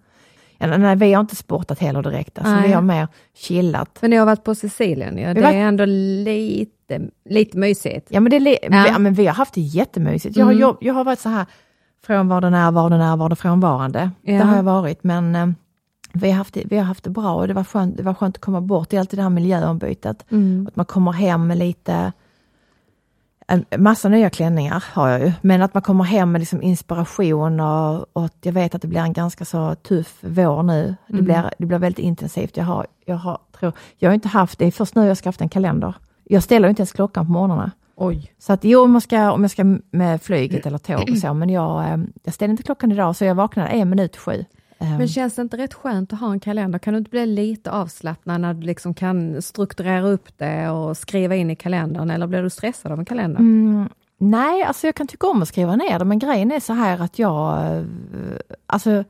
[0.59, 2.69] Ja, nej, vi har inte sportat heller direkt, alltså, Nej.
[2.69, 3.99] vi har mer chillat.
[4.03, 5.35] Men jag har varit på Sicilien ju.
[5.35, 8.07] Det var- är ändå lite, lite mysigt.
[8.11, 8.69] Ja men, det, li- Ja.
[8.71, 10.37] Vi, ja, men vi har haft det jättemysigt.
[10.37, 10.61] Jag, har, Mm.
[10.63, 11.47] jobb, jag har varit så här
[12.07, 14.11] från var den är, var den är, var den frånvarande.
[14.23, 14.33] Ja.
[14.39, 15.49] Det har jag varit, men eh,
[16.17, 18.15] vi, har haft det, vi har haft det bra och det var skönt, det var
[18.15, 18.91] skönt att komma bort.
[18.91, 20.25] Det är alltid det här miljöombytet.
[20.31, 20.67] Mm.
[20.69, 22.13] Att man kommer hem med lite,
[23.47, 27.61] en massa nya klänningar har jag ju, men att man kommer hem med liksom inspiration
[27.61, 30.95] och, och att jag vet att det blir en ganska så tuff vår nu.
[31.07, 31.25] Det, Mm.
[31.25, 32.57] blir, det blir väldigt intensivt.
[32.57, 35.29] Jag har, jag har, tror, jag har inte haft, det är först nu jag ska
[35.29, 35.95] haft en kalender.
[36.25, 37.71] Jag ställer inte ens klockan på morgnarna.
[37.97, 38.33] Oj.
[38.39, 41.35] Så att jo, om jag ska, om jag ska med flyget eller tåg och så,
[41.35, 44.45] men jag, eh, jag ställde inte klockan idag, så jag vaknade en minut sju.
[44.79, 46.79] Eh, Men känns det inte rätt skönt att ha en kalender?
[46.79, 51.35] Kan du inte bli lite avslappnad när du liksom kan strukturera upp det och skriva
[51.37, 53.41] in i kalendern, eller blir du stressad av en kalender?
[53.41, 56.73] Mm, nej, alltså jag kan tycka om att skriva ner det, men grejen är så
[56.73, 57.63] här att jag...
[57.77, 57.83] eh,
[58.67, 59.05] Alltså,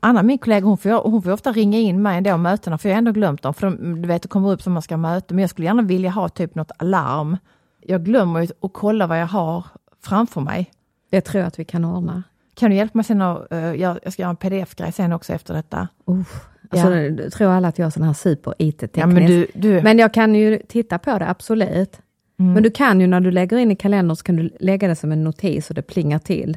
[0.00, 2.94] Anna, min kollega, hon får, hon får ofta ringa in mig ändå mötena, för jag
[2.96, 3.54] har ändå glömt dem.
[3.54, 5.82] För de, du vet, det kommer upp som man ska möta, men jag skulle gärna
[5.82, 7.36] vilja ha typ något alarm.
[7.80, 9.64] Jag glömmer att kolla vad jag har
[10.02, 10.70] framför mig.
[11.10, 12.22] Det tror jag att vi kan ordna.
[12.54, 15.32] Kan du hjälpa mig sen att, eh, jag, jag ska göra en pdf-grej sen också
[15.32, 15.88] efter detta.
[16.06, 16.46] Uff.
[16.70, 17.30] Alltså, Ja.
[17.30, 18.98] tror alla att jag är sån här super-IT-teknisk.
[19.02, 22.00] Ja, men du, du, Men jag kan ju titta på det, absolut.
[22.38, 22.52] Mm.
[22.52, 24.96] Men du kan ju när du lägger in i kalendern, så kan du lägga det
[24.96, 26.56] som en notis och det plingar till.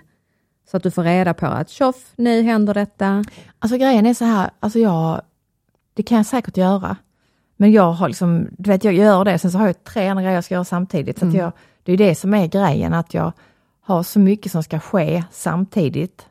[0.71, 3.23] Så att du får reda på att tjoff, nu händer detta.
[3.59, 5.21] Alltså grejen är så här, alltså jag,
[5.93, 6.97] det kan jag säkert göra.
[7.57, 10.21] Men jag har liksom, du vet jag gör det, sen så har jag tre andra
[10.23, 11.19] grejer jag ska göra samtidigt.
[11.19, 11.51] Så att jag,
[11.83, 13.31] det är det som är grejen, att jag
[13.87, 16.25] har så mycket som ska ske samtidigt.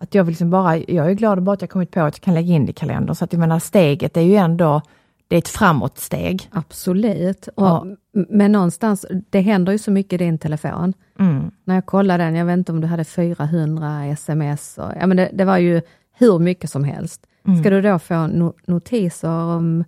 [0.00, 2.22] Att jag vill liksom bara, jag är glad bara att jag kommit på att jag
[2.22, 3.14] kan lägga in det i kalendern.
[3.14, 4.82] Så att jag menar steget är ju ändå,
[5.28, 6.48] det är ett framåtsteg.
[6.52, 7.48] Absolut.
[7.54, 7.86] Och, Ja.
[8.28, 10.94] Men någonstans, det händer ju så mycket i din telefon.
[11.18, 11.50] Mm.
[11.64, 14.78] När jag kollade den, jag vet inte om du hade 400 sms.
[14.78, 15.82] Och, ja, men det, det var ju
[16.12, 17.26] hur mycket som helst.
[17.46, 17.60] Mm.
[17.60, 19.84] Ska du då få no, notiser om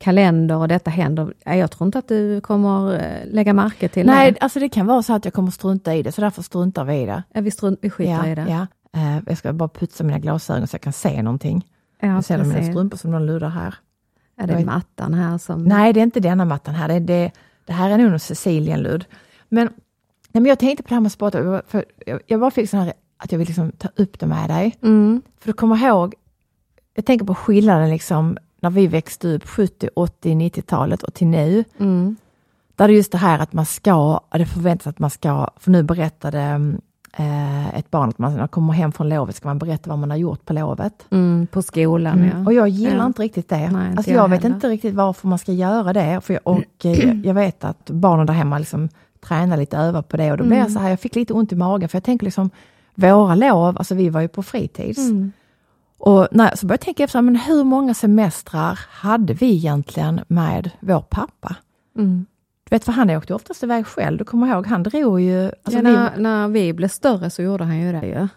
[0.00, 1.34] kalender och detta händer?
[1.44, 4.38] Ja, Jag tror inte att du kommer eh, lägga märke till Nej, det.
[4.40, 6.94] alltså det kan vara så att jag kommer strunta i det, så därför struntar vi
[7.02, 7.22] i det.
[7.32, 8.46] Ja, vi, strunt, vi skiter Ja, i det.
[8.48, 8.66] ja.
[9.00, 11.66] Eh, jag ska bara putsa mina glasögon så jag kan se någonting.
[12.00, 13.74] Ja, jag ser mina strumpor som de luddar här.
[14.36, 15.64] Ja, det är mattan här som...
[15.64, 16.88] Nej, det är inte denna mattan här.
[16.88, 17.30] Det, det,
[17.66, 19.04] det här är nog en Sicilienludd.
[19.48, 19.66] Men,
[20.32, 21.32] nej, men jag tänkte på det här med sport.
[21.66, 24.50] För jag, jag bara fick sån här, att jag vill liksom ta upp det med
[24.50, 24.76] dig.
[24.82, 25.22] Mm.
[25.40, 26.14] För du kommer ihåg,
[26.94, 31.64] jag tänker på skillnaden liksom när vi växte upp 70, 80, 90-talet och till nu.
[31.78, 32.16] Mm.
[32.76, 35.70] Där det är just det här att man ska, det förväntas att man ska, för
[35.70, 36.40] nu berättade
[37.16, 39.98] eh, ett barn att man, när man kommer hem från lovet ska man berätta vad
[39.98, 41.06] man har gjort på lovet.
[41.10, 42.44] Mm, på skolan, ja.
[42.46, 43.06] Och jag gillar Ja.
[43.06, 43.56] inte riktigt det.
[43.56, 46.20] Nej, inte alltså jag jag, vet inte riktigt varför man ska göra det.
[46.20, 48.88] För jag, och eh, jag vet att barnen där hemma liksom
[49.20, 50.58] tränar lite, övar på det och då Mm.
[50.58, 52.50] jag så här, jag fick lite ont i magen för jag tänker liksom,
[52.94, 54.98] våra lov, alltså vi var ju på fritids.
[54.98, 55.32] Mm.
[56.00, 60.70] Och när, så började jag tänka efter, men hur många semestrar hade vi egentligen med
[60.80, 61.56] vår pappa?
[61.96, 62.26] Mm.
[62.64, 65.44] Du vet, för han åkte oftast iväg själv, du kommer ihåg, han drog ju...
[65.44, 68.28] Alltså ja, vi, när, när vi blev större så gjorde han ju det ju.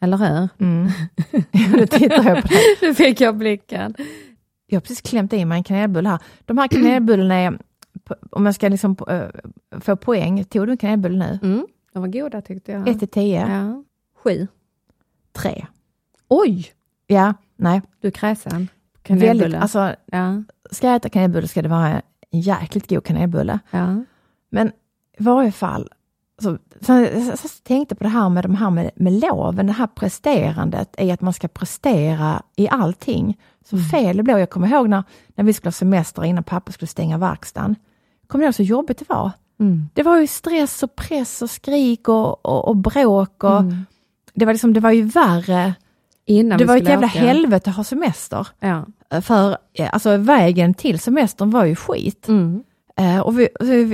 [0.00, 0.48] Eller hur?
[0.58, 0.88] mm.
[1.76, 2.60] nu tittar jag på det.
[2.86, 3.94] Nu fick jag blicken.
[4.66, 6.18] Jag har precis klämt i mig en kanelbulle här.
[6.44, 7.58] De här kanelbullarna är,
[8.30, 9.22] om jag ska liksom eh,
[9.80, 11.48] få poäng, tog du en kanelbulle nu?
[11.48, 11.66] Mm.
[11.92, 12.88] De var goda tyckte jag.
[12.88, 13.48] 1 till 10?
[13.48, 13.84] Ja.
[14.24, 14.46] Sju.
[15.32, 15.66] 3.
[16.28, 16.72] Oj!
[17.10, 17.82] Ja, nej.
[18.00, 18.68] Du är kräsen.
[19.08, 20.42] Väldigt, alltså, ja.
[20.70, 21.88] ska jag äta kanelbulle ska det vara
[22.30, 23.58] en jäkligt god kanelbulle.
[23.70, 24.04] ja.
[24.50, 24.68] Men
[25.18, 25.88] i varje fall,
[26.42, 29.86] så, så, jag tänkte på det här med de här med, med loven, det här
[29.86, 33.38] presterandet i att man ska prestera i allting.
[33.64, 33.88] Så Mm.
[33.88, 34.38] fel det blev.
[34.38, 35.02] Jag kommer ihåg när,
[35.34, 37.74] när vi skulle ha semester innan pappa skulle stänga verkstaden.
[38.26, 39.30] Kommer du ihåg så jobbigt det var?
[39.60, 39.88] Mm.
[39.94, 43.44] Det var ju stress och press och skrik och, och, och bråk.
[43.44, 43.86] Och Mm.
[44.34, 45.74] det, var liksom, det var ju värre.
[46.28, 47.18] Innan det var ett jävla åka.
[47.18, 48.46] helvete att ha semester.
[48.60, 48.86] Ja.
[49.20, 49.56] För
[49.92, 52.28] alltså, vägen till semestern var ju skit.
[52.28, 52.62] Mm.
[52.96, 53.48] Eh, och vi,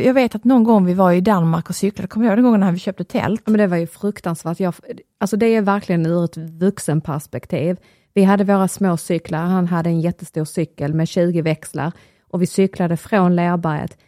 [0.06, 2.44] jag vet att någon gång vi var i Danmark och cyklade, kommer jag ihåg den
[2.44, 3.42] gången när vi köpte tält?
[3.44, 4.60] Ja, Men det var ju fruktansvärt.
[4.60, 4.74] Jag,
[5.20, 7.76] alltså det är verkligen ur ett vuxenperspektiv.
[8.14, 11.92] Vi hade våra små cyklar, han hade en jättestor cykel med 20 växlar
[12.30, 13.98] och vi cyklade från Lerberget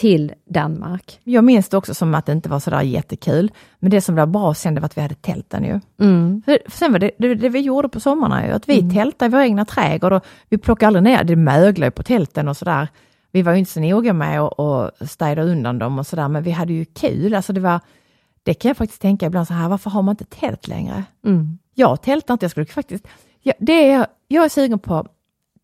[0.00, 1.20] till Danmark.
[1.24, 3.50] Jag minns det också som att det inte var sådär jättekul.
[3.78, 5.80] Men det som var bra sen det var att vi hade tälten ju.
[6.00, 6.42] Mm.
[6.44, 9.32] För, sen var det, det, det vi gjorde på sommarna ju, att vi tältade i
[9.32, 12.88] vår egna trädgård och vi plockade aldrig ner, det möglade på tälten och sådär.
[13.32, 16.42] Vi var ju inte så noga med att att städa undan dem och sådär, men
[16.42, 17.34] vi hade ju kul.
[17.34, 17.80] Alltså det var,
[18.42, 21.04] det kan jag faktiskt tänka ibland så här, varför har man inte tält längre?
[21.24, 21.58] Mm.
[21.74, 23.08] Jag tältar inte, jag skulle faktiskt,
[23.42, 25.06] ja, det är, jag är sugen på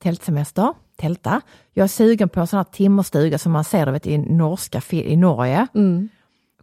[0.02, 1.40] tältsemester, tälta.
[1.72, 5.16] Jag är sugen på en sån här timmerstuga som man ser vet, i norska, i
[5.16, 5.66] Norge.
[5.74, 6.08] Mm.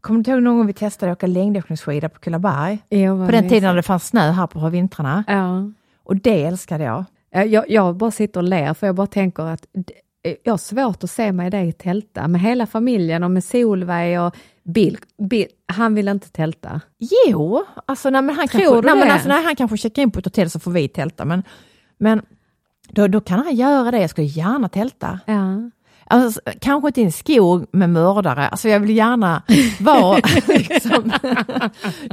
[0.02, 2.78] Kommer du ihåg någon gång vi testade att åka längdåkningsskida på Kullaberg?
[3.26, 5.24] På den tiden när det fanns snö här på vintrarna.
[5.28, 5.72] Ja.
[6.04, 7.06] Och det älskade jag.
[7.32, 9.66] Ja, Jag, jag bara sitter och ler, för jag bara tänker att
[10.44, 14.36] jag har svårt att se mig i tälta med hela familjen och med Solveig och
[14.64, 14.98] Bill.
[15.18, 16.82] Bill han vill inte tälta.
[17.28, 20.02] Jo, alltså nej, men han, Tror kanske, du nej, men alltså, nej, han kanske checkar
[20.02, 21.26] in på ett hotell så får vi tälta.
[21.26, 21.44] Men,
[21.98, 22.22] men
[22.94, 25.20] då, då kan han göra det, jag skulle gärna tälta.
[25.26, 25.70] Ja.
[26.08, 29.44] Alltså, kanske inte i en skog med mördare, alltså jag vill gärna
[29.80, 31.12] vara, liksom,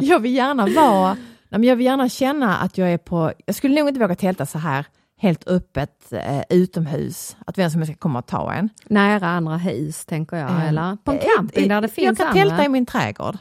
[0.01, 1.17] jag vill gärna vara,
[1.49, 4.47] nej, jag vill gärna känna att jag är på, jag skulle nog inte våga tälta
[4.47, 4.85] så här
[5.21, 8.69] helt öppet eh, utomhus, att vem som helst ska komma och ta en.
[8.89, 12.19] Nära andra hus, tänker jag, Eh, eller på en eh, camping där det Jag finns
[12.19, 12.43] kan andra.
[12.43, 13.39] tälta i min trädgård.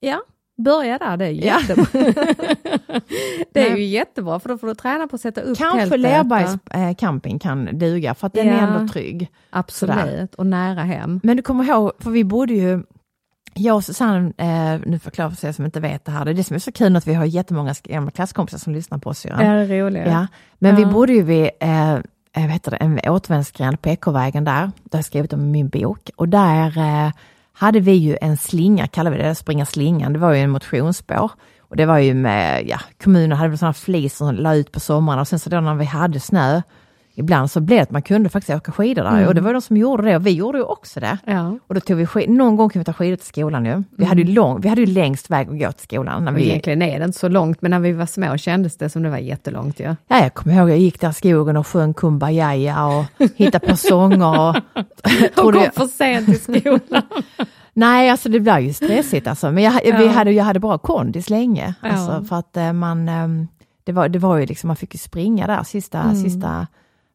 [0.00, 0.20] Ja,
[0.60, 1.86] börja där, det är jättebra.
[3.52, 6.00] det är ju jättebra, för då får du träna på att sätta upp Kanske tältet.
[6.00, 8.58] Lerbergs eh, camping kan duga, för att den är Ja.
[8.76, 9.28] ändå trygg.
[9.50, 11.20] Absolut, och nära hem.
[11.22, 12.82] Men du kommer ihåg, för vi bodde ju,
[13.54, 16.34] jag och Susanne, eh, nu förklarar för er som inte vet det här, det är
[16.34, 19.24] det som är så kul att vi har jättemånga gamla klasskompisar som lyssnar på oss.
[19.26, 20.02] Ja, det är roligt.
[20.06, 20.26] Ja.
[20.58, 20.88] Men vi Ja.
[20.90, 22.00] bodde ju vid eh, eh,
[22.34, 26.10] vad heter det, en återvändsgränd på Ekovägen där, där jag skrivit om i min bok.
[26.16, 27.12] Och där eh,
[27.60, 31.30] hade vi ju en slinga, kallar vi det, springa slingan, det var ju en motionsspår.
[31.60, 34.80] Och det var ju med, ja, kommunen hade väl sådana flis som la ut på
[34.80, 36.62] sommaren och sen så då när vi hade snö,
[37.14, 39.62] ibland så blev det att man kunde faktiskt åka skidor där och det var de
[39.62, 41.18] som gjorde det och vi gjorde ju också det.
[41.24, 41.58] Ja.
[41.66, 43.82] Och då tog vi skid- någon gång kunde vi ta skidor till skolan ju.
[43.96, 46.24] Vi, hade ju lång, vi hade ju längst väg att gå till skolan.
[46.24, 48.88] När vi, Egentligen är det inte så långt, men när vi var små kändes det
[48.90, 49.80] som det var jättelångt.
[49.80, 49.96] Ja.
[50.08, 53.04] Ja, jag kommer ihåg jag gick där i skogen och sjöng Kumbaya och
[53.36, 54.48] hittade på sånger.
[54.48, 54.56] Och,
[55.46, 57.02] Och kom för sent till skolan.
[57.72, 59.50] nej, alltså det blev ju stressigt alltså.
[59.52, 60.08] Men jag, vi Ja.
[60.10, 61.74] hade, jag hade bra kondis länge.
[61.80, 63.48] Alltså, för att eh, man, ehm,
[63.84, 66.16] det var, det var ju liksom, man fick ju springa där sista, Mm.
[66.16, 66.66] sista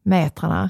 [0.06, 0.70] metrarna.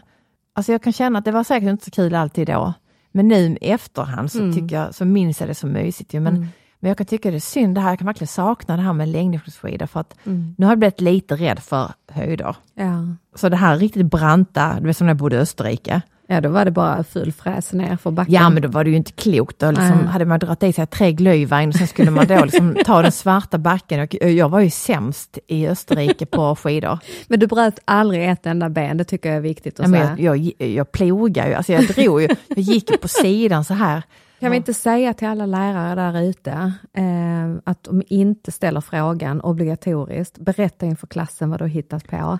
[0.54, 2.74] Alltså jag kan känna att det var säkert inte så kul alltid då.
[3.12, 4.54] Men nu i efterhand så, Mm.
[4.56, 6.14] tycker jag, så minns jag det så mysigt.
[6.14, 6.48] Men, Mm.
[6.80, 8.94] men jag kan tycka det är synd det här, jag kan verkligen sakna det här
[8.94, 10.56] med längdskidor för att Mm.
[10.58, 12.56] nu har jag blivit lite rädd för höjder.
[12.74, 13.08] Ja.
[13.36, 16.02] Så det här riktigt branta, du vet som när jag bodde i Österrike.
[16.28, 18.34] Ja, då var det bara full fräs ner för backen.
[18.34, 19.60] Ja men då var det ju inte klokt.
[19.60, 22.78] Då liksom, hade man dragit i sig tre glöjwein och sen skulle man då liksom
[22.86, 24.00] ta den svarta backen.
[24.00, 27.00] Och jag var ju sämst i Österrike på skidor.
[27.28, 30.16] Men du bröt aldrig ett enda ben, det tycker jag är viktigt att Ja, säga.
[30.20, 34.04] jag, jag, jag plogade ju, alltså jag drog ju, jag gick på sidan så här.
[34.40, 36.52] Kan vi inte säga till alla lärare där ute
[36.94, 42.40] eh, att de inte ställer frågan obligatoriskt, berätta inför klassen vad du har hittat på.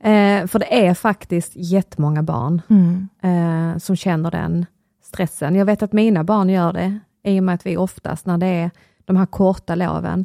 [0.00, 3.08] Eh, för det är faktiskt jättemånga barn Mm.
[3.22, 4.66] eh, som känner den
[5.02, 5.54] stressen.
[5.54, 8.46] Jag vet att mina barn gör det, i och med att vi oftast när det
[8.46, 8.70] är
[9.04, 10.24] de här korta loven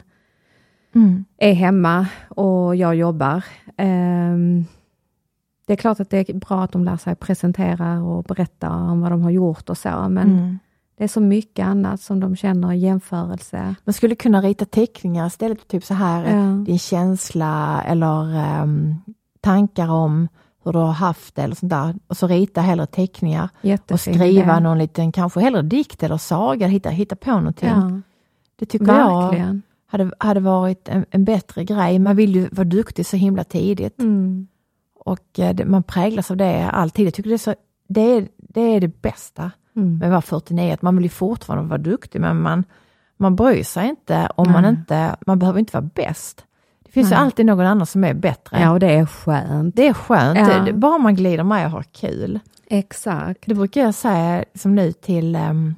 [0.96, 1.26] Mm.
[1.38, 3.44] är hemma och jag jobbar.
[3.78, 4.66] Ehm,
[5.68, 9.02] det är klart att det är bra att de lär sig presentera och berätta om
[9.02, 10.60] vad de har gjort och så, men Mm.
[10.98, 13.76] det är så mycket annat som de känner i jämförelse.
[13.84, 16.64] Man skulle kunna rita teckningar istället, typ så här, Ja.
[16.66, 18.96] din känsla eller ehm,
[19.42, 20.28] tankar om
[20.64, 21.96] hur du har haft det eller sånt där.
[22.08, 23.50] Och så rita hellre teckningar.
[23.60, 24.60] Och Jättefin skriva idé.
[24.60, 27.70] någon liten, kanske hellre dikt eller saga, hitta, hitta på någonting.
[27.70, 27.92] Ja,
[28.56, 29.62] Det tycker jag verkligen.
[29.88, 32.00] hade, hade varit en, en bättre grej.
[32.00, 34.48] Man vill ju vara duktig så himla tidigt Mm.
[35.06, 37.06] och eh, det, man präglas av det alltid.
[37.08, 37.56] Jag tycker det är, så,
[37.88, 39.98] det är, det, är det bästa Mm.
[39.98, 42.64] med att vara 49, att man vill ju fortfarande vara duktig men man,
[43.18, 44.72] man bryr sig inte om man Nej.
[44.72, 46.46] inte, man behöver inte vara bäst.
[46.92, 47.20] Det finns ju Nej.
[47.24, 48.62] alltid någon annan som är bättre.
[48.62, 49.76] Ja, och det är skönt.
[49.76, 50.60] Det är skönt, Ja.
[50.66, 52.40] det, bara man glider med och har kul.
[52.68, 53.40] Exakt.
[53.46, 55.76] Det brukar jag säga som nu till, ehm,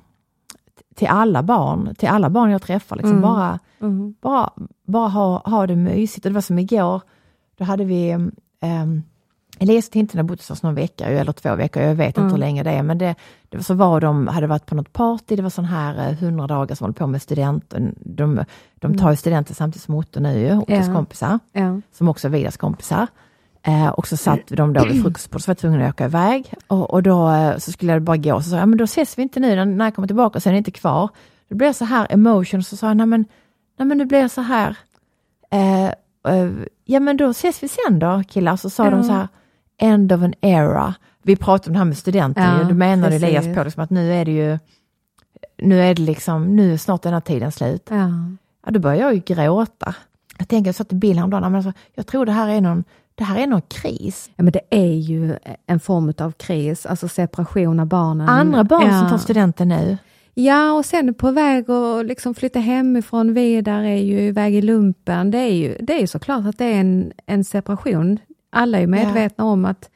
[0.95, 2.95] till alla barn, till alla barn jag träffar.
[2.95, 3.21] Liksom Mm.
[3.21, 4.15] bara Mm.
[4.21, 4.49] bara,
[4.87, 6.25] bara ha, ha det mysigt.
[6.25, 7.01] Och det var som igår,
[7.57, 8.09] då hade vi
[8.61, 9.03] ehm,
[9.63, 12.31] Elias och Tintin har bott hos någon vecka, eller två veckor, jag vet inte Mm.
[12.31, 13.15] hur länge det är, men det,
[13.49, 16.47] det så var de, hade varit på något party, det var sån här eh, 100
[16.47, 17.95] dagar som håller på med studenten.
[17.99, 18.43] De,
[18.75, 20.87] de tar ju studenten samtidigt som Otto nu ju, Ottos Mm.
[20.89, 20.93] Ja.
[20.95, 21.81] kompisar, Ja.
[21.91, 23.07] som också är Vidas kompisar.
[23.65, 26.53] Eh, och så satt de då vid frukostbordet, så var jag tvungen att åka iväg.
[26.67, 28.83] Och, och då eh, så skulle jag bara gå, så sa jag, ja, men då
[28.83, 31.09] ses vi inte nu när, jag kommer tillbaka, och sen är ni inte kvar.
[31.49, 33.25] Då blev jag så här emotion, så sa jag, nej men,
[33.79, 34.77] nej men nu blir jag så här,
[35.51, 35.85] eh,
[36.33, 36.51] eh,
[36.85, 38.55] ja men då ses vi sen då killar.
[38.55, 39.03] Så sa de Ja.
[39.03, 39.27] så här,
[39.83, 40.93] end of an era.
[41.23, 43.23] Vi pratade om det här med studenten Ja, ju, då menade precis.
[43.23, 44.59] Elias på liksom att nu är det ju,
[45.57, 47.87] nu är det liksom, nu är snart den här tiden slut.
[47.89, 48.09] Ja.
[48.65, 49.95] Ja, då började jag ju gråta.
[50.37, 52.83] Jag tänker, jag sa till Bill häromdagen, men alltså, jag tror det här är någon,
[53.15, 54.29] det här är någon kris.
[54.35, 58.29] ja, men det är ju en form av kris, alltså separation av barnen.
[58.29, 58.99] Andra barn ja.
[58.99, 59.97] som tar studenten nu.
[60.33, 65.31] Ja, och sen på väg att liksom flytta hemifrån, vidare är ju iväg i lumpen.
[65.31, 68.19] Det är ju, det är såklart att det är en, en separation.
[68.53, 69.89] Alla är medvetna om att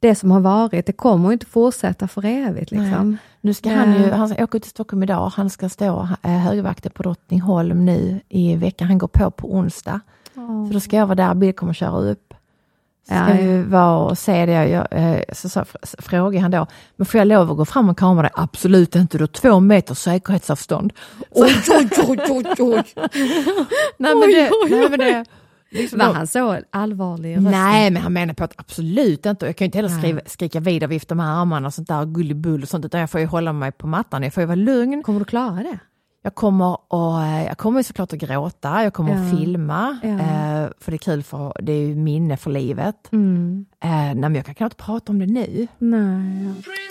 [0.00, 2.70] det som har varit, det kommer inte fortsätta för evigt.
[2.70, 3.16] Liksom.
[3.40, 4.14] Nu ska han ju, Ja.
[4.14, 8.88] han ut till Stockholm idag, han ska stå eh, högvakter på Drottningholm nu i veckan,
[8.88, 10.00] han går på på onsdag.
[10.34, 12.34] Så då ska jag vara där, Bill kommer köra upp.
[13.08, 13.42] Så Ja, ska ja.
[13.42, 14.68] vi vara och se det.
[14.68, 17.88] Jag, eh, så, så fr- frågade han då, men får jag lov att gå fram
[17.88, 18.30] och kamera dig?
[18.34, 20.92] Absolut inte, du har två meters säkerhetsavstånd.
[21.18, 22.82] Så, Oj, oj, oj, oj, oj.
[23.98, 25.24] nej, men det, nej, men det,
[25.70, 27.50] liksom Var då- han så allvarlig rösten?
[27.52, 29.46] Nej, men han menar på att absolut inte.
[29.46, 32.04] Jag kan ju inte heller skriva, skrika vid och vifta med armarna och sånt där
[32.04, 34.22] gulligull och sånt, utan jag får ju hålla mig på mattan.
[34.22, 35.02] Jag får ju vara lugn.
[35.02, 35.78] Kommer du klara det?
[36.22, 39.24] Jag kommer, och, eh, jag kommer såklart att gråta, jag kommer Ja.
[39.24, 40.08] att filma, Ja.
[40.08, 43.12] eh, för det är kul, för det är ju minne för livet.
[43.12, 43.66] Mm.
[43.84, 45.66] Eh, nej, men jag kan knappt prata om det nu.
[45.78, 46.44] Nej.
[46.44, 46.90] Bring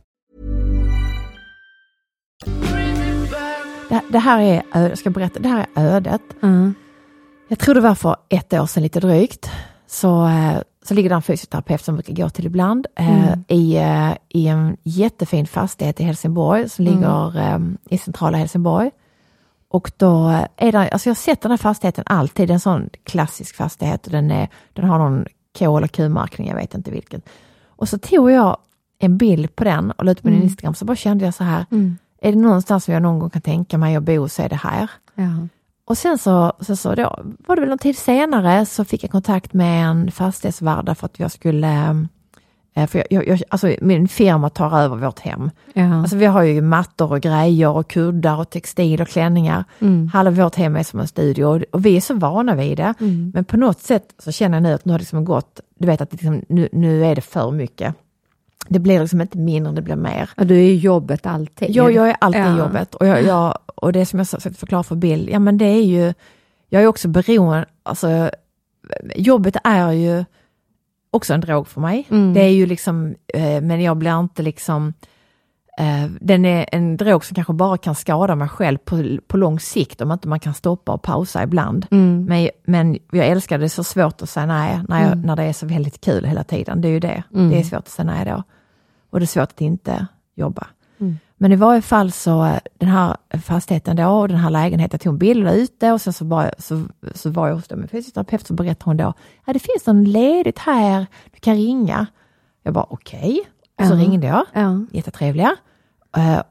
[3.91, 6.21] Det, det här är, jag ska berätta, det här är ödet.
[6.43, 6.73] Mm.
[7.47, 9.49] Jag tror det var för ett år sedan lite drygt.
[9.87, 13.43] Så, eh, så ligger det en fysioterapeut som brukar gå till ibland eh, Mm.
[13.47, 16.95] i, eh, i en jättefin fastighet i Helsingborg som Mm.
[16.99, 18.91] ligger i centrala Helsingborg.
[19.69, 20.27] Och då
[20.57, 24.11] är det, alltså jag har sett den här fastigheten alltid, en sån klassisk fastighet och
[24.11, 25.25] den, är, den har någon
[25.59, 27.21] K eller Q-märkning, jag vet inte vilken.
[27.67, 28.57] Och så tog jag
[28.99, 31.43] en bild på den och la ut på min Instagram, så bara kände jag så
[31.43, 31.97] här, Mm.
[32.21, 34.55] Är det någonstans som jag någon gång kan tänka mig att bo så är det
[34.55, 34.89] här.
[35.15, 35.47] Ja.
[35.85, 39.11] Och sen så, så, så då, var det väl någon tid senare så fick jag
[39.11, 41.67] kontakt med en fastighetsvärd för att jag skulle
[42.73, 45.51] eh, för jag, jag, jag, alltså min firma tar över vårt hem.
[45.73, 45.95] Ja.
[45.95, 49.63] Alltså vi har ju mattor och grejer och kuddar och textil och klänningar.
[49.79, 50.07] Mm.
[50.13, 52.93] Halva vårt hem är som en studio och, och vi är så vana vid det.
[52.99, 53.31] Mm.
[53.33, 55.87] Men på något sätt så känner jag nu att nu har det liksom gått, du
[55.87, 57.95] vet att liksom, nu, nu är det för mycket.
[58.67, 60.29] Det blir liksom inte mindre, det blir mer.
[60.37, 61.69] Och du är i jobbet alltid.
[61.75, 62.55] Jag, jag är alltid Ja.
[62.55, 65.57] i jobbet och, jag, jag, och det som jag försökte förklara för Bill, ja men
[65.57, 66.13] det är ju,
[66.69, 68.31] jag är också beroende, alltså
[69.15, 70.25] jobbet är ju
[71.11, 72.07] också en drog för mig.
[72.09, 72.33] Mm.
[72.33, 74.93] Det är ju liksom, eh, men jag blir inte liksom,
[76.19, 80.01] den är en drog som kanske bara kan skada mig själv på, på lång sikt
[80.01, 81.85] om inte man kan stoppa och pausa ibland.
[81.91, 82.25] Mm.
[82.25, 85.35] Men, men jag älskar det, det är så svårt att säga nej när, jag, när
[85.35, 86.81] det är så väldigt kul hela tiden.
[86.81, 87.23] Det är ju det.
[87.33, 87.49] Mm.
[87.49, 88.43] Det är svårt att säga nej då.
[89.09, 90.67] och det är svårt att inte jobba.
[90.99, 91.17] Mm.
[91.37, 95.11] Men i varje fall så, eh, den här fastigheten då, och den här lägenheten, tog
[95.11, 98.47] hon bilder ute och sen så, bara, så, så var jag hos dem, en fysioterapeut,
[98.47, 99.13] så berättade hon då,
[99.45, 102.07] ja det finns någon ledigt här, du kan ringa.
[102.63, 103.99] Jag bara okej, och så Ja.
[103.99, 104.79] ringde jag, Ja.
[104.91, 105.55] jättetrevliga.
[106.17, 106.41] Eh,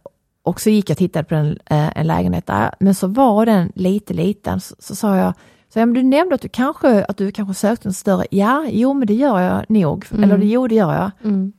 [0.42, 3.46] och så gick jag och tittade på en, eh, en lägenhet där, men så var
[3.46, 5.34] den lite liten, så, så sa jag,
[5.72, 8.66] så jag, men du nämnde att du kanske, att du kanske sökte en större, ja,
[8.70, 11.10] jo men det gör jag nog, eller det, jo det gör jag.
[11.24, 11.52] Mm.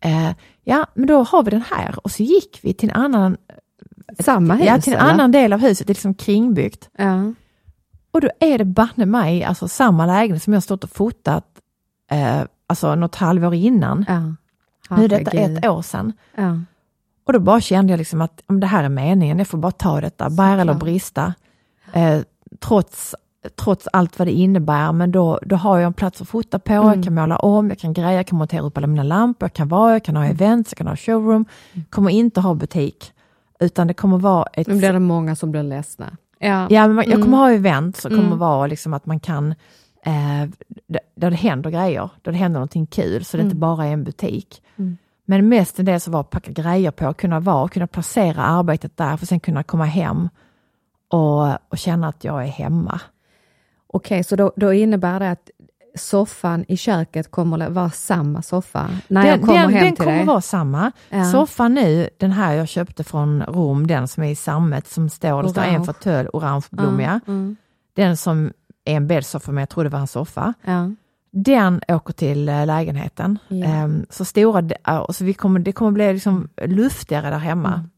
[0.00, 0.30] Eh,
[0.64, 3.36] ja, men då har vi den här och så gick vi till en annan,
[4.18, 4.66] Samma hus?
[4.66, 5.12] ja, till en eller?
[5.12, 6.88] annan del av huset, det är liksom kringbyggt.
[6.98, 7.32] Ja.
[8.10, 11.44] Och då är det banne mig alltså samma lägenhet som jag stått och fotat
[12.10, 14.04] eh, alltså något halvår innan.
[14.08, 14.34] Ja.
[14.96, 16.12] Nu är detta ett år sedan.
[16.34, 16.58] Ja.
[17.26, 19.72] Och då bara kände jag liksom att om det här är meningen, jag får bara
[19.72, 21.34] ta detta, bära eller brista.
[21.92, 22.20] Eh,
[22.60, 23.14] trots,
[23.56, 26.72] trots allt vad det innebär, men då, då har jag en plats att fota på,
[26.72, 26.86] Mm.
[26.94, 29.52] jag kan måla om, jag kan greja, jag kan montera upp alla mina lampor, jag
[29.52, 30.34] kan vara, jag kan ha Mm.
[30.36, 31.44] events, jag kan ha showroom.
[31.90, 33.12] Kommer inte ha butik,
[33.60, 34.66] utan det kommer vara ett...
[34.66, 36.16] Nu blir det många som blir ledsna.
[36.38, 36.66] Ja.
[36.70, 37.22] Ja, men jag Mm.
[37.22, 38.38] kommer ha event som kommer Mm.
[38.38, 39.54] vara liksom att man kan,
[40.08, 40.48] eh,
[40.86, 43.92] d- där det händer grejer, där det händer någonting kul, så det inte bara är
[43.92, 44.62] en butik.
[44.76, 44.96] Mm.
[45.24, 45.48] Men
[46.10, 49.84] var att packa grejer på, kunna vara, kunna placera arbetet där, för sen kunna komma
[49.84, 50.28] hem
[51.08, 53.00] och, och känna att jag är hemma.
[53.86, 55.50] Okej, så då, då innebär det att
[55.94, 59.94] soffan i köket kommer att vara samma soffa när jag den kommer den, hem den
[59.96, 60.26] till kommer dig?
[60.26, 60.92] vara samma.
[61.10, 61.24] Ja.
[61.24, 65.42] Soffan nu, den här jag köpte från Rom, den som är i sammet, som står,
[65.42, 65.86] det står en Orange.
[65.86, 67.20] fåtölj, orangeblommiga.
[67.26, 67.56] Ja, mm.
[67.94, 68.52] Den som
[68.92, 70.54] en bäddsoffa, men jag trodde det var en soffa.
[70.64, 70.90] ja.
[71.30, 73.38] Den åker till eh, lägenheten.
[73.48, 73.66] Ja.
[73.66, 74.68] Ehm, så stora,
[75.08, 77.74] så vi kommer, det kommer bli liksom luftigare där hemma.
[77.74, 77.90] Mm.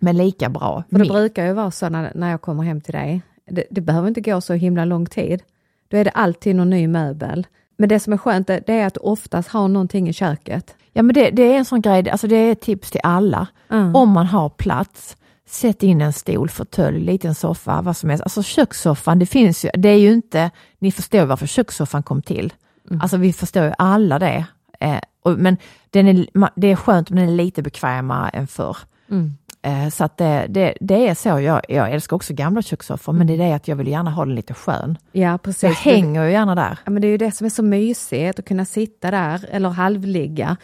[0.00, 0.84] Men lika bra.
[0.90, 3.22] För det brukar ju vara så när, när jag kommer hem till dig.
[3.50, 5.42] Det, det behöver inte gå så himla lång tid.
[5.88, 7.46] Då är det alltid någon ny möbel.
[7.76, 10.76] Men det som är skönt det, det är att du oftast har någonting i köket.
[10.92, 13.46] Ja men det, det är en sån grej, alltså det är ett tips till alla.
[13.70, 13.96] Mm.
[13.96, 15.16] Om man har plats,
[15.48, 18.22] sätt in en stol, fåtölj, liten soffa, vad som helst.
[18.22, 22.52] Alltså kökssoffan, det finns ju, det är ju inte, ni förstår varför kökssoffan kom till.
[22.90, 23.00] Mm.
[23.00, 24.44] Alltså vi förstår ju alla det.
[24.80, 25.56] Eh, och, men
[25.90, 28.76] den är, det är skönt om den är lite bekvämare än förr.
[29.10, 29.32] Mm.
[29.62, 33.26] Eh, så att det, det, det är så, jag, jag älskar också gamla kökssoffor, men
[33.26, 34.98] det är det att jag vill gärna ha den lite skön.
[35.12, 35.62] Ja, Så precis.
[35.62, 36.78] jag hänger ju gärna där.
[36.84, 39.68] Ja, men det är ju det som är så mysigt, att kunna sitta där eller
[39.68, 40.56] halvligga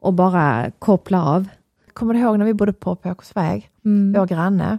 [0.00, 1.48] och bara koppla av.
[1.92, 3.68] Kommer du ihåg när vi bodde på, på Åkersväg?
[3.84, 4.12] Mm.
[4.20, 4.78] Vår granne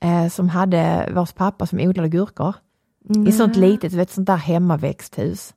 [0.00, 2.54] eh, som hade vars pappa som odlade gurkor.
[3.28, 5.54] I sånt litet, vet sånt där hemmaväxthus.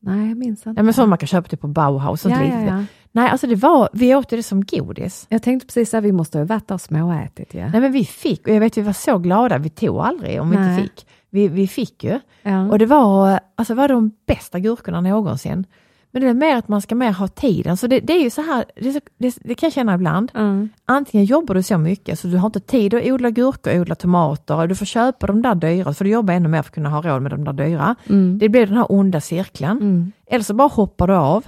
[0.00, 0.72] Nej, jag minns inte.
[0.72, 2.20] Nej men sånt man kan köpa typ på Bauhaus.
[2.20, 2.60] Sånt ja, litet.
[2.60, 2.84] ja, ja.
[3.12, 5.26] Nej alltså det var, vi åt det som godis.
[5.28, 7.54] Jag tänkte precis att vi måste ha varit där småätit.
[7.54, 7.68] Ja.
[7.68, 10.50] Nej men vi fick, och jag vet vi var så glada, vi tog aldrig om
[10.50, 10.70] vi Nej.
[10.70, 11.06] inte fick.
[11.30, 12.20] Vi, vi fick ju.
[12.42, 12.68] Ja.
[12.70, 15.66] Och det var, alltså var de bästa gurkorna någonsin.
[16.14, 17.76] Men det är mer att man ska mer ha tiden.
[17.76, 20.32] Så det, det är ju så här, det, det, det kan jag känna ibland.
[20.34, 20.68] Mm.
[20.86, 24.56] Antingen jobbar du så mycket så du har inte tid att odla gurkor, odla tomater,
[24.56, 26.88] och du får köpa de där dyra, för du jobbar ännu mer för att kunna
[26.88, 27.94] ha råd med de där dyra.
[28.08, 28.38] Mm.
[28.38, 29.76] Det blir den här onda cirkeln.
[29.80, 30.12] Mm.
[30.26, 31.44] Eller så bara hoppar du av.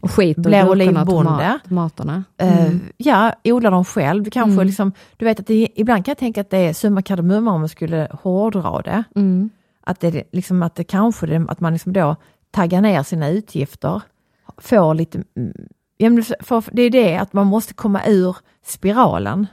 [0.00, 1.10] Och skit och Blir olivbonde.
[1.10, 2.24] tomat, tomaterna.
[2.38, 2.80] Eh, Mm.
[2.96, 4.22] ja, odla dem själv.
[4.22, 4.66] Du kanske Mm.
[4.66, 7.60] liksom, du vet att det, ibland kan jag tänka att det är summa kardemumma om
[7.60, 9.04] man skulle hårdra det.
[9.16, 9.50] Mm.
[9.84, 12.16] Att det, liksom, att det kanske, att man liksom då
[12.52, 14.02] taggar ner sina utgifter,
[14.58, 15.52] får lite, mm,
[15.96, 19.46] ja, men för, det är det att man måste komma ur spiralen.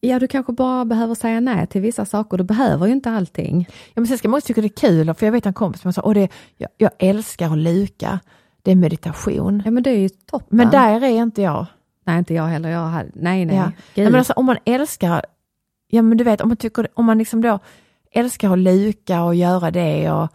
[0.00, 2.38] Ja, du kanske bara behöver säga nej till vissa saker.
[2.38, 3.68] Du behöver ju inte allting.
[3.68, 5.82] Ja, men sen ska man också tycka det är kul, för jag vet en kompis
[5.82, 8.20] som sa, och det, jag, jag älskar att luka,
[8.62, 9.62] det är meditation.
[9.64, 10.58] Ja, men det är ju toppen.
[10.58, 11.66] Men där är inte jag.
[12.04, 12.68] Nej, inte jag heller.
[12.68, 13.56] Jag hade, nej, nej.
[13.56, 13.72] Ja.
[13.94, 15.24] Nej, men alltså, om man älskar,
[15.88, 17.58] ja men du vet om man tycker, om man liksom då
[18.12, 20.28] älskar att luka och göra det och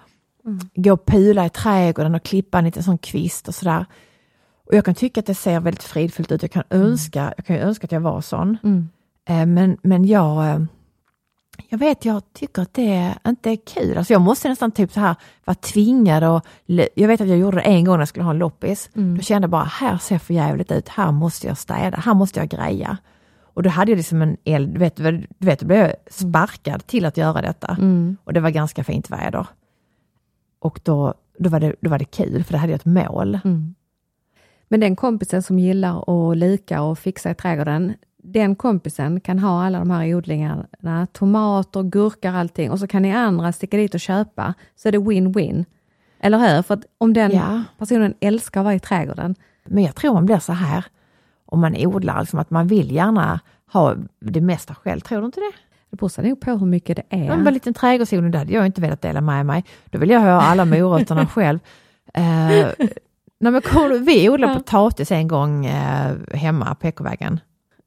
[0.46, 0.60] Mm.
[0.76, 3.86] gå och pula i trädgården och klippa en liten sån kvist och sådär.
[4.68, 6.42] Och jag kan tycka att det ser väldigt fridfullt ut.
[6.42, 8.58] Jag kan önska, jag kan ju önska att jag var sån.
[8.64, 8.90] Mm.
[9.30, 10.60] Eh, men, men jag, eh,
[11.70, 13.98] jag vet, jag tycker att det inte är kul.
[13.98, 15.16] Alltså jag måste nästan typ så här
[15.46, 16.42] vara tvingad och
[16.96, 18.90] jag vet att jag gjorde det en gång när jag skulle ha en loppis.
[18.96, 19.18] Mm.
[19.18, 22.40] Då kände jag bara, här ser för jävligt ut, här måste jag städa, här måste
[22.40, 22.98] jag greja.
[23.54, 26.88] Och då hade jag liksom en eld, du vet, du vet, då blev jag sparkad
[26.88, 27.78] till att göra detta.
[27.80, 28.18] Mm.
[28.24, 29.48] Och det var ganska fint väder.
[30.64, 33.40] Och då, då, var det, då var det kul, för då hade jag ett mål.
[33.44, 33.76] Mm.
[34.68, 39.66] Men den kompisen som gillar att lika och fixa i trädgården, den kompisen kan ha
[39.66, 44.00] alla de här odlingarna, tomater, gurkor, allting och så kan ni andra sticka dit och
[44.00, 45.66] köpa, så är det win-win.
[46.20, 46.62] Eller hur?
[46.62, 47.64] För att om den Ja.
[47.78, 49.36] personen älskar att vara i trädgården,
[49.66, 50.86] Men jag tror man blir så här,
[51.46, 53.40] om man odlar, liksom att man vill gärna
[53.74, 55.00] ha det mesta själv.
[55.00, 55.54] Tror du inte det?
[55.94, 57.26] Det beror nog på hur mycket det är.
[57.26, 57.34] Ja.
[57.34, 59.64] En liten trädgårdsodling, det hade jag inte velat dela med mig.
[59.86, 61.60] Då vill jag ha alla morötterna själv.
[62.14, 62.68] Eh,
[63.40, 67.40] Nej, men vi odlade potatis en gång eh, hemma på Ekovägen.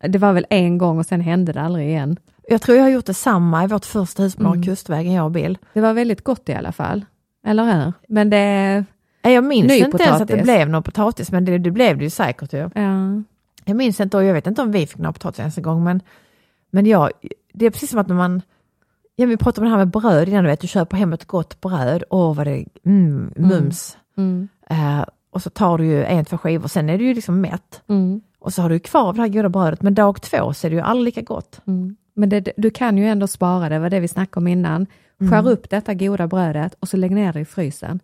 [0.09, 2.17] Det var väl en gång och sen hände det aldrig igen.
[2.49, 4.67] Jag tror jag har gjort detsamma i vårt första hus på Norra Mm.
[4.67, 5.59] Kustvägen, jag och Bill.
[5.73, 7.05] Det var väldigt gott i alla fall.
[7.47, 7.93] Eller hur?
[8.09, 8.85] Men det...
[9.23, 10.43] Jag minns Ny inte ens att det potatis.
[10.43, 12.53] blev någon potatis, men det, det blev det ju säkert.
[12.53, 12.71] Ju.
[12.75, 13.23] Ja.
[13.65, 15.85] Jag minns inte, och jag vet inte om vi fick någon potatis ens en gång,
[15.85, 16.01] men,
[16.71, 17.11] men jag,
[17.57, 18.43] det är precis som att när man,
[19.17, 21.25] ja, vi pratade om det här med bröd innan, du vet, du köper hem ett
[21.25, 23.99] gott bröd, åh vad det mm, mums.
[24.17, 24.49] Mm.
[24.71, 27.83] Eh, och så tar du ju en, två skivor, sen är du ju liksom mätt.
[27.89, 28.21] Mm.
[28.39, 30.77] Och så har du kvar det här goda brödet, men dag två så är det
[30.77, 31.61] ju aldrig lika gott.
[31.67, 31.97] Mm.
[32.15, 34.87] Men det, du kan ju ändå spara det, var det vi snackade om innan.
[35.31, 38.01] Skär upp detta goda brödet och så lägg ner det i frysen.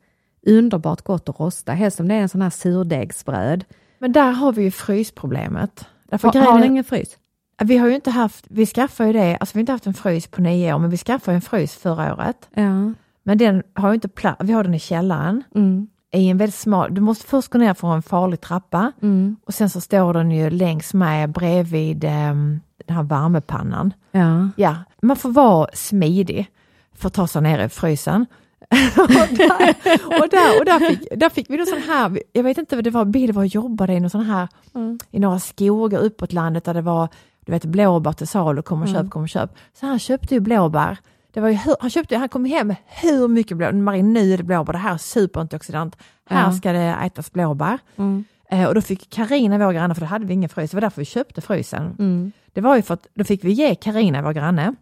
[0.46, 3.64] Underbart gott att rosta, helst om det är en sån här surdegsbröd.
[3.98, 5.86] Men där har vi ju frysproblemet.
[6.09, 7.18] Därför Har, har ni ingen frys?
[7.64, 9.94] Vi har ju inte haft, vi skaffade ju det, alltså vi har inte haft en
[9.94, 12.48] frys på nio år, men vi skaffade en frys förra året.
[12.54, 12.92] Ja.
[13.22, 15.86] Men den har ju inte plats, vi har den i källaren, Mm.
[16.14, 19.36] i en väldigt smal, du måste först gå ner för en farlig trappa Mm.
[19.46, 23.92] och sen så står den ju längs med bredvid ehm, den här värmepannan.
[24.10, 24.48] Ja.
[24.56, 26.46] Ja, man får vara smidig
[26.94, 28.26] för att ta sig ner i frysen.
[28.98, 29.74] och där,
[30.20, 32.84] och där, och där, fick, där fick vi då sån här, jag vet inte vad
[32.84, 34.98] det var, Bill var och jobbade i någon sån här, Mm.
[35.10, 37.08] i några skogar uppåt landet där det var
[37.47, 39.11] du vet, blåbär till salu, kom och köp, Mm.
[39.11, 39.51] kom och köp.
[39.72, 40.99] Så han köpte ju blåbär.
[41.30, 44.95] Det var ju han, köpte, han kom hem hur mycket blåbär, det blåbär, det här
[44.95, 47.78] är superantioxidant, här ska det ätas blåbär.
[47.97, 48.24] Mm.
[48.51, 50.80] Eh, och då fick Karina vår granne, för då hade vi ingen frys, det var
[50.80, 51.97] därför vi köpte frysen.
[51.99, 52.32] Mm.
[52.53, 54.74] Det var ju för att då fick vi ge Karina vår granne,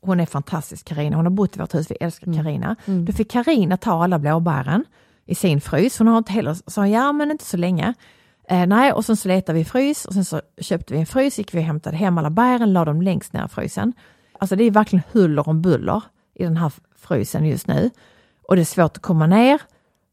[0.00, 2.76] hon är fantastisk Karina, hon har bott i vårt hus, vi älskar Karina.
[2.86, 3.04] Mm.
[3.04, 4.84] Då fick Karina ta alla blåbären
[5.26, 7.94] i sin frys, hon har inte heller, sa ja men inte så länge.
[8.50, 11.38] Eh, nej, och sen så letade vi frys och sen så köpte vi en frys,
[11.38, 13.92] gick vi och hämtade hem alla bären, la dem längst ner i frysen.
[14.38, 16.02] Alltså det är verkligen huller om buller
[16.34, 17.90] i den här frysen just nu.
[18.48, 19.60] Och det är svårt att komma ner,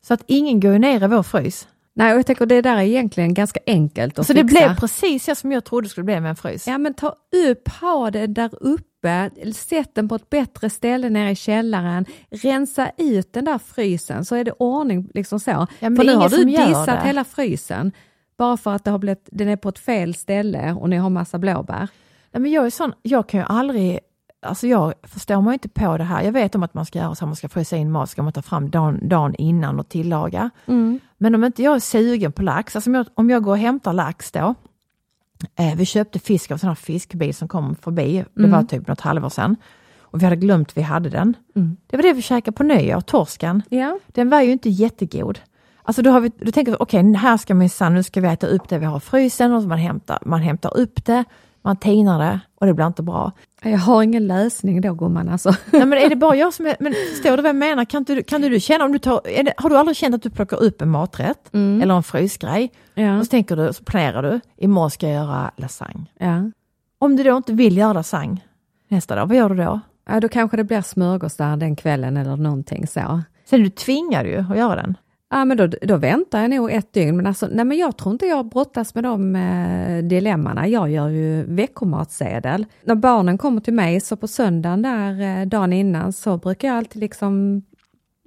[0.08, 1.68] så att ingen går ner i vår frys.
[1.98, 4.66] Nej, och jag tänker det där är egentligen ganska enkelt att Så det fixa.
[4.68, 6.68] blev precis så som jag trodde det skulle bli med en frys.
[6.68, 7.16] Ja men ta
[7.48, 12.92] upp, ha det där uppe, sätt den på ett bättre ställe nere i källaren, rensa
[12.98, 15.52] ut den där frysen så är det ordning liksom så.
[15.52, 17.02] Ja, men för det nu har du dissat det.
[17.08, 17.92] hela frysen
[18.38, 21.10] bara för att det har blivit, den är på ett fel ställe och ni har
[21.10, 21.88] massa blåbär.
[22.32, 24.00] Nej, men jag är sån, jag kan ju aldrig,
[24.42, 26.24] alltså jag förstår mig inte på det här.
[26.24, 28.34] Jag vet om att man ska göra så, man ska frysa in mat, ska man
[28.34, 30.50] ta fram dagen, dagen innan och tillaga.
[31.18, 33.58] Men om inte jag är sugen på lax, alltså om jag, om jag går och
[33.58, 34.56] hämtar lax då,
[35.56, 38.88] eh, vi köpte fisk av en sån här fiskbil som kom förbi, det var typ
[38.88, 39.56] något halvår sedan,
[40.00, 41.34] och vi hade glömt vi hade den.
[41.88, 43.62] Det var det vi käkade på nyår, torsken.
[43.70, 44.00] Ja.
[44.08, 45.40] Den var ju inte jättegod.
[45.88, 48.48] Alltså då, har vi, då tänker vi, okej, här ska minsann, nu ska vi äta
[48.48, 51.24] upp det vi har i frysen och man hämtar, man hämtar upp det,
[51.62, 53.32] man tinar det och det blir inte bra.
[53.62, 55.56] Jag har ingen lösning då gumman alltså.
[55.72, 57.86] Nej, men är det bara jag som är, men förstår du vad jag menar?
[57.86, 60.30] Kan du, kan du känna, om du tar, det, har du aldrig känt att du
[60.30, 63.18] plockar upp en maträtt eller en frysgrej Ja.
[63.18, 66.06] och så tänker du, så planerar du, imorgon ska jag göra lasagne.
[66.18, 66.52] Ja.
[67.00, 68.42] Om du då inte vill göra lasagne
[68.88, 69.80] nästa dag, vad gör du då?
[70.10, 73.22] ja, då kanske det blir smörgås där den kvällen eller någonting så.
[73.46, 74.98] Sen du tvingad ju att göra den.
[75.36, 77.18] Ja, men då, då väntar jag nog ett dygn.
[77.18, 80.68] Men, alltså, nej, men jag tror inte jag brottas med de eh, dilemmana.
[80.68, 82.66] Jag gör ju veckomatsedel.
[82.84, 86.78] När barnen kommer till mig, så på söndagen där eh, dagen innan, så brukar jag
[86.78, 87.64] alltid liksom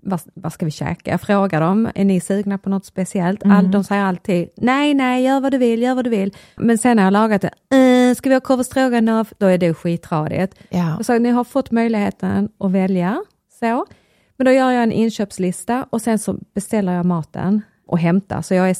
[0.03, 1.11] vad, vad ska vi käka?
[1.11, 3.43] Jag frågar dem, är ni sugna på något speciellt?
[3.45, 6.35] All, de säger alltid, nej, nej, gör vad du vill, gör vad du vill.
[6.57, 9.33] Men sen när jag lagat det, eh, ska vi ha korv stroganoff?
[9.39, 10.59] Då är det skitradigt.
[10.71, 10.97] Ja.
[10.99, 13.23] Och så ni har fått möjligheten att välja.
[13.61, 13.87] Så.
[14.39, 18.43] Men då gör jag en inköpslista och sen så beställer jag maten och hämtar.
[18.43, 18.77] Så jag är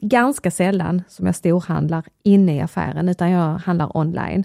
[0.00, 4.44] ganska sällan som jag storhandlar inne i affären, utan jag handlar online.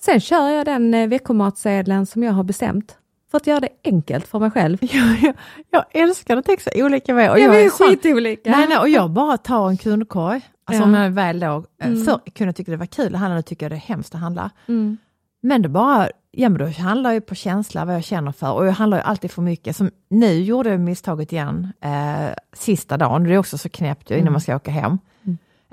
[0.00, 2.96] Sen kör jag den eh, veckomatsedeln som jag har bestämt.
[3.30, 4.78] För att göra det enkelt för mig själv.
[4.92, 5.34] Jag, jag,
[5.70, 7.32] jag älskar att tänka så olika vägar.
[7.32, 8.50] Och Ja, jag vi är skitolika.
[8.50, 10.40] Nej, nej, och jag bara tar en kundkorg.
[10.64, 10.84] Alltså Ja.
[10.88, 12.04] om jag väl då, Mm.
[12.04, 14.14] förr kunde jag tycka det var kul att handla, nu tycker jag det är hemskt
[14.14, 14.50] att handla.
[14.68, 14.96] Mm.
[15.40, 18.66] Men det bara, ja men då handlar jag på känsla vad jag känner för och
[18.66, 19.76] jag handlar ju alltid för mycket.
[19.76, 24.18] Som nu gjorde jag misstaget igen, eh, sista dagen, det är också så knäppt ju
[24.18, 24.98] innan man ska åka hem.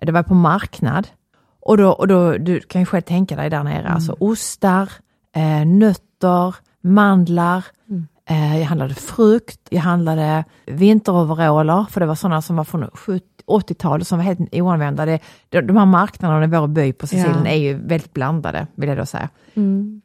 [0.01, 1.07] Det var på marknad.
[1.59, 4.91] Och då, och då, du kan ju själv tänka dig där nere, alltså ostar,
[5.35, 7.65] eh, nötter, mandlar,
[8.29, 13.25] eh, jag handlade frukt, jag handlade vinteroveraller, för det var sådana som var från 70
[13.47, 15.05] 80-talet som var helt oanvända.
[15.05, 17.51] Det, de, de här marknaderna i vår by på Sicilien Ja.
[17.51, 19.29] är ju väldigt blandade, vill jag då säga.
[19.53, 20.01] Mm.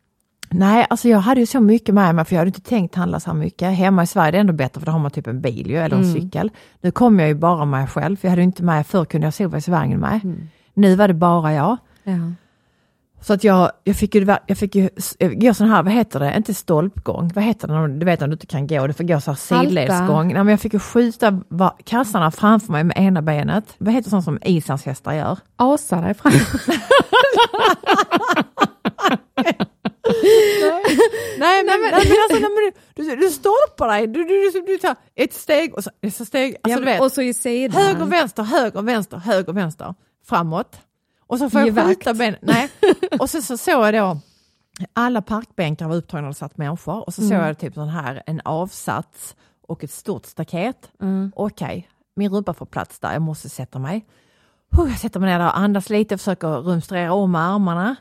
[0.51, 3.20] Nej, alltså jag hade ju så mycket med mig, för jag hade inte tänkt handla
[3.20, 3.76] så här mycket.
[3.76, 5.76] Hemma i Sverige är det ändå bättre, för då har man typ en bil ju,
[5.76, 6.14] eller en Mm.
[6.14, 6.51] cykel.
[6.80, 9.32] Nu kom jag ju bara med mig själv, för jag hade inte med, förr kunde
[9.38, 10.20] jag Svangen med.
[10.24, 10.49] Mm.
[10.74, 11.76] Nu var det bara jag.
[12.05, 12.12] Ja.
[13.20, 14.88] Så att jag, jag fick ju, jag fick ju
[15.18, 18.32] gå sån här, vad heter det, inte stolpgång, vad heter det, du vet när du
[18.32, 20.26] inte kan gå, du får gå så här sidledsgång.
[20.26, 21.40] Nej, men jag fick ju skjuta
[21.84, 23.64] kassarna framför mig med ena benet.
[23.78, 25.38] Vad heter sånt som islandshästar gör?
[25.57, 26.32] Asa dig fram.
[31.38, 34.78] Nej men, nej, men, alltså, nej, men du, du, stolpar dig, du, du, du, du
[34.78, 36.57] tar ett steg och så nästa steg.
[36.62, 37.82] Alltså, du vet, och så sidan.
[37.82, 39.94] höger, vänster, höger, vänster, höger, vänster,
[40.26, 40.80] framåt.
[41.26, 42.36] Och så får jag skjuta ben.
[42.40, 42.70] Nej.
[43.20, 44.18] Och så, så såg jag då,
[44.92, 47.07] alla parkbänkar var upptagna och satt människor.
[47.07, 49.36] Och så såg jag typ sån här, en avsats
[49.68, 50.90] och ett stort staket.
[51.34, 54.07] Okej, min rumpa får plats där, jag måste sätta mig.
[54.76, 57.96] Jag sätter mig ner där och andas lite, försöker rumstrera om armarna.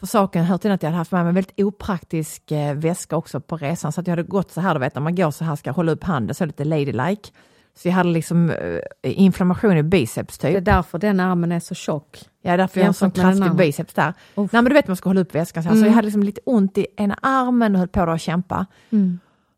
[0.00, 3.16] För saken hör till att jag hade haft med mig en väldigt opraktisk eh, väska
[3.16, 3.92] också på resan.
[3.92, 5.70] Så att jag hade gått så här, du vet när man går så här ska
[5.70, 7.30] hålla upp handen så lite ladylike.
[7.74, 10.52] Så jag hade liksom eh, inflammation i biceps typ.
[10.52, 12.18] Det är därför den armen är så tjock.
[12.42, 14.08] Ja, därför jag har en sån kraftig biceps där.
[14.34, 14.52] Uff.
[14.52, 15.76] Nej, men du vet man ska hålla upp väskan så här.
[15.76, 18.66] Så jag hade liksom lite ont i ena armen och höll på och kämpa.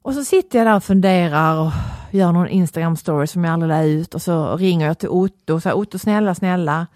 [0.03, 1.72] Och så sitter jag där och funderar och
[2.11, 5.55] gör någon Instagram story som jag aldrig la ut och så ringer jag till Otto
[5.55, 6.86] och säger Otto snälla, snälla.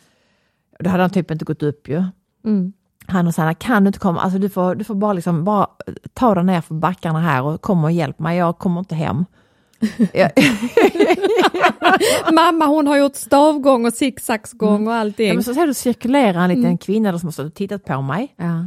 [0.79, 2.05] Då hade han typ inte gått upp ju.
[2.45, 2.73] Mm.
[3.09, 4.21] Han och Sanna, kan du inte komma?
[4.21, 5.67] Alltså du får, du får bara liksom bara
[6.15, 8.39] ta dig ner för backarna här och kom och hjälp mig.
[8.39, 9.25] Jag kommer inte hem.
[12.33, 15.29] Mamma hon har gjort stavgång och zigzagsgång och allting.
[15.29, 17.85] ja, men så ser du cirkulera en liten kvinna där som har stått och tittat
[17.85, 18.35] på mig.
[18.37, 18.65] Ja.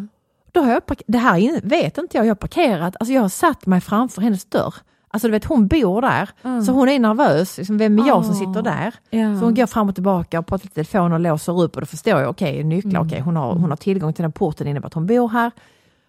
[0.52, 3.66] Då har jag, det här vet inte jag, jag har parkerat, alltså jag har satt
[3.66, 4.74] mig framför hennes dörr.
[5.12, 6.30] Alltså du vet hon bor där,
[6.62, 8.94] så hon är nervös, liksom, vem är jag som sitter där?
[9.10, 9.40] Ja.
[9.40, 11.86] Så hon går fram och tillbaka och pratar i telefon och låser upp och då
[11.86, 14.94] förstår jag, okej nycklar, okej hon, har, hon har tillgång till den porten innebär att
[14.94, 15.52] hon bor här.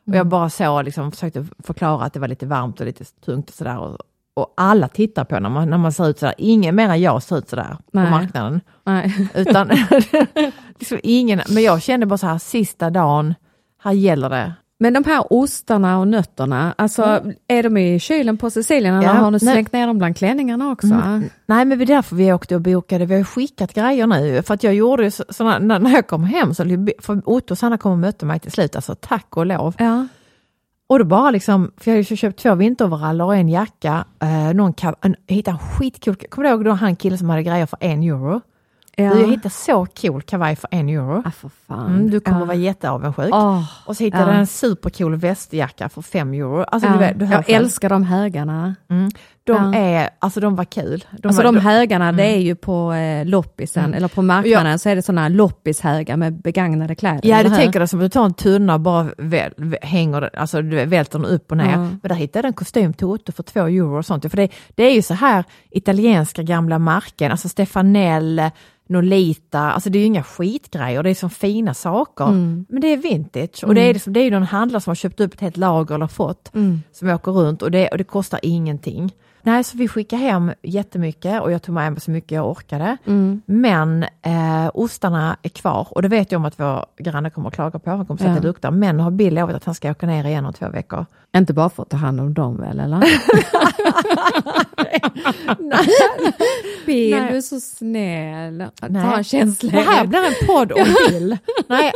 [0.06, 3.48] Och jag bara så liksom försökte förklara att det var lite varmt och lite tungt
[3.48, 3.78] och sådär.
[3.78, 3.98] Och,
[4.34, 7.22] och alla tittar på när man, när man ser ut sådär, ingen mer än jag
[7.22, 8.10] ser ut sådär på Nej.
[8.10, 8.60] marknaden.
[8.84, 9.28] Nej.
[9.34, 9.70] Utan
[10.78, 13.34] liksom ingen, men jag kände bara så här sista dagen,
[13.82, 14.52] här gäller det.
[14.82, 19.12] Men de här ostarna och nötterna, alltså är de i kylen på Sicilien eller Ja,
[19.12, 19.40] har du nej.
[19.40, 20.86] slängt ner dem bland klänningarna också?
[21.46, 24.42] Nej men det är därför vi åkte och bokade, vi har skickat grejer nu.
[24.42, 26.64] För att jag gjorde ju så, såna, när, jag kom hem, så,
[26.98, 29.74] för Otto och Sanna kom och mötte mig till slut, alltså tack och lov.
[29.78, 30.06] Ja.
[30.86, 34.54] Och då bara liksom, för jag hade ju köpt två vinteroveraller och en jacka, eh,
[34.54, 37.66] någon kav, en, hittade en skitkul, kommer du ihåg då han killen som hade grejer
[37.66, 38.40] för en euro?
[38.96, 39.14] Ja.
[39.14, 41.22] Du, jag hittade så cool kavaj för en euro.
[41.24, 41.86] Ah, för fan.
[41.86, 42.44] Mm, du kommer ja.
[42.44, 43.34] vara jätteavundsjuk.
[43.34, 44.28] Åh, Och så hittade ja.
[44.28, 46.62] jag en supercool västjacka för fem euro.
[46.62, 46.92] Alltså, ja.
[46.92, 48.74] du vet, du jag älskar de högarna.
[49.44, 49.78] De Ja.
[49.80, 51.04] är, alltså de var kul.
[51.18, 53.96] De alltså var, de högarna, det är ju på eh, loppisen, Mm.
[53.96, 57.20] eller på marknaden så är det sådana loppishögar med begagnade kläder.
[57.28, 60.36] Ja, du tänker det som att du tar en tunna och bara väl, vä- hänger,
[60.36, 61.70] alltså du välter den upp och ner.
[61.72, 61.76] Ja.
[61.78, 64.30] Men där hittade jag en kostym till Otto för två euro och sånt.
[64.30, 68.42] För det, det är ju så här italienska gamla märken, alltså Stefanel,
[68.88, 72.24] Nolita, alltså det är ju inga skitgrejer, det är som fina saker.
[72.28, 72.66] Mm.
[72.68, 74.94] Men det är vintage och det är, liksom, det är ju någon handlare som har
[74.94, 76.82] köpt upp ett helt lager eller fått, Mm.
[76.92, 79.12] som åker runt och det, och det kostar ingenting.
[79.42, 82.96] Nej, så vi skickade hem jättemycket och jag tog med mig så mycket jag orkade.
[83.06, 83.42] Mm.
[83.46, 87.54] Men eh, ostarna är kvar och det vet jag om att vår granne kommer att
[87.54, 87.90] klaga på.
[87.90, 88.36] Han kommer säga Ja.
[88.36, 88.70] att det luktar.
[88.70, 91.06] Men nu har Bill lovat att han ska åka ner igen om två veckor.
[91.36, 93.00] Inte bara för att ta hand om dem väl, eller?
[96.86, 97.30] Bill, Nej.
[97.30, 98.64] du är så snäll.
[98.88, 99.02] Nej.
[99.04, 99.70] Ta en känsla.
[99.72, 101.38] Det här blir en podd om Bill.
[101.68, 101.92] Nej,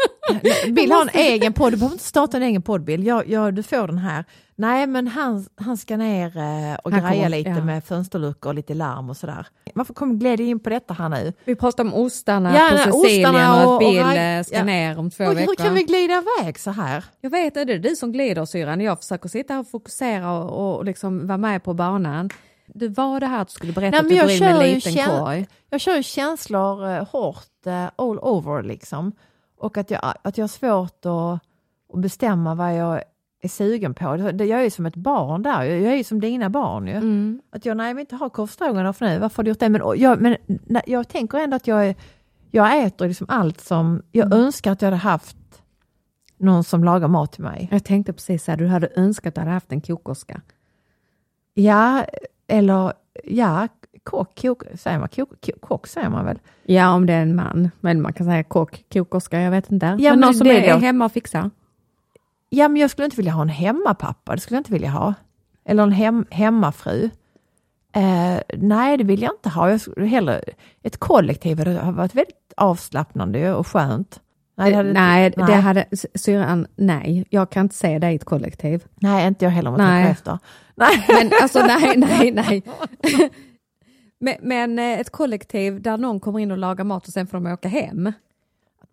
[0.73, 1.73] Bill har en egen podd.
[1.73, 3.07] Du behöver inte starta en egen podd Bill.
[3.07, 4.25] Jag, jag, du får den här.
[4.57, 7.65] Nej men han, han ska ner eh, och Han greja lite ja.
[7.65, 9.47] med fönsterluckor och lite larm och sådär.
[9.75, 11.33] Varför kom gled in på detta här nu?
[11.45, 14.65] Vi pratar om ostarna Ja, på Sicilien och och- att Bill och- eh, ska ja.
[14.65, 15.47] ner om två Oj, veckor.
[15.59, 17.05] hur kan vi glida iväg så här?
[17.21, 18.81] Jag vet, är det du som glider syrran?
[18.81, 22.31] Jag försöker sitta här och fokusera och, och liksom vara med på banan.
[22.67, 24.63] Det var det här att du skulle berätta Nej, att du går in med kör
[24.63, 25.47] en liten korg.
[25.71, 29.13] Jag kör ju känslor eh, hårt eh, all over liksom.
[29.59, 31.41] Och att jag, att jag har svårt att,
[31.95, 33.03] att bestämma vad jag
[33.45, 34.17] är sugen på.
[34.17, 36.93] Det, jag är ju som ett barn där, jag, är ju som dina barn ju.
[36.93, 37.41] Mm.
[37.53, 39.69] Att jag, nej jag vill inte ha korvstroganoff nu, varför har du gjort det?
[39.69, 41.95] Men, jag, men nej, jag tänker ändå att jag, är,
[42.51, 44.39] jag äter liksom allt som, jag Mm.
[44.39, 45.37] önskar att jag hade haft
[46.39, 47.69] någon som lagar mat till mig.
[47.71, 50.41] Jag tänkte precis här, du hade önskat att du hade haft en kokerska.
[51.55, 52.05] Ja,
[52.47, 52.93] eller
[53.25, 53.69] ja,
[54.03, 56.39] kock, kok, säger man kock, kock säger man väl?
[56.63, 57.71] Ja, om det är en man.
[57.81, 59.87] Men man kan säga kock, kokerska, jag vet inte.
[59.87, 61.51] Ja, men men någon som det är, är hemma och fixar.
[62.55, 65.15] Ja, men jag skulle inte vilja ha en hemmapappa, det skulle jag inte vilja ha.
[65.65, 67.11] Eller en hem, hemmafru.
[67.97, 69.71] Eh, nej, det vill jag inte ha.
[69.71, 70.43] Jag skulle hellre,
[70.83, 74.21] ett kollektiv hade har varit väldigt avslappnande och skönt.
[74.57, 75.47] Nej, det hade, nej, nej.
[75.47, 78.85] det hade syrran, nej, jag kan inte se dig i ett kollektiv.
[78.95, 80.39] nej, inte jag heller om jag efter.
[80.75, 81.05] Nej.
[81.09, 82.63] Men alltså nej, nej, nej.
[84.19, 87.41] Men, men eh, ett kollektiv där någon kommer in och lagar mat och sen får
[87.41, 88.13] de åka hem.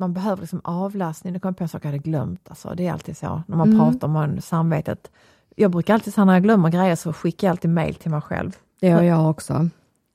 [0.01, 1.33] Man behöver liksom avlastning.
[1.33, 2.41] Det kom jag på en sak jag hade glömt.
[2.49, 3.79] Alltså, det är alltid så när man Mm.
[3.79, 5.11] pratar om samvetet.
[5.55, 8.21] Jag brukar alltid säga när jag glömmer grejer så skickar jag alltid mail till mig
[8.21, 8.55] själv.
[8.81, 9.69] Det gör jag också.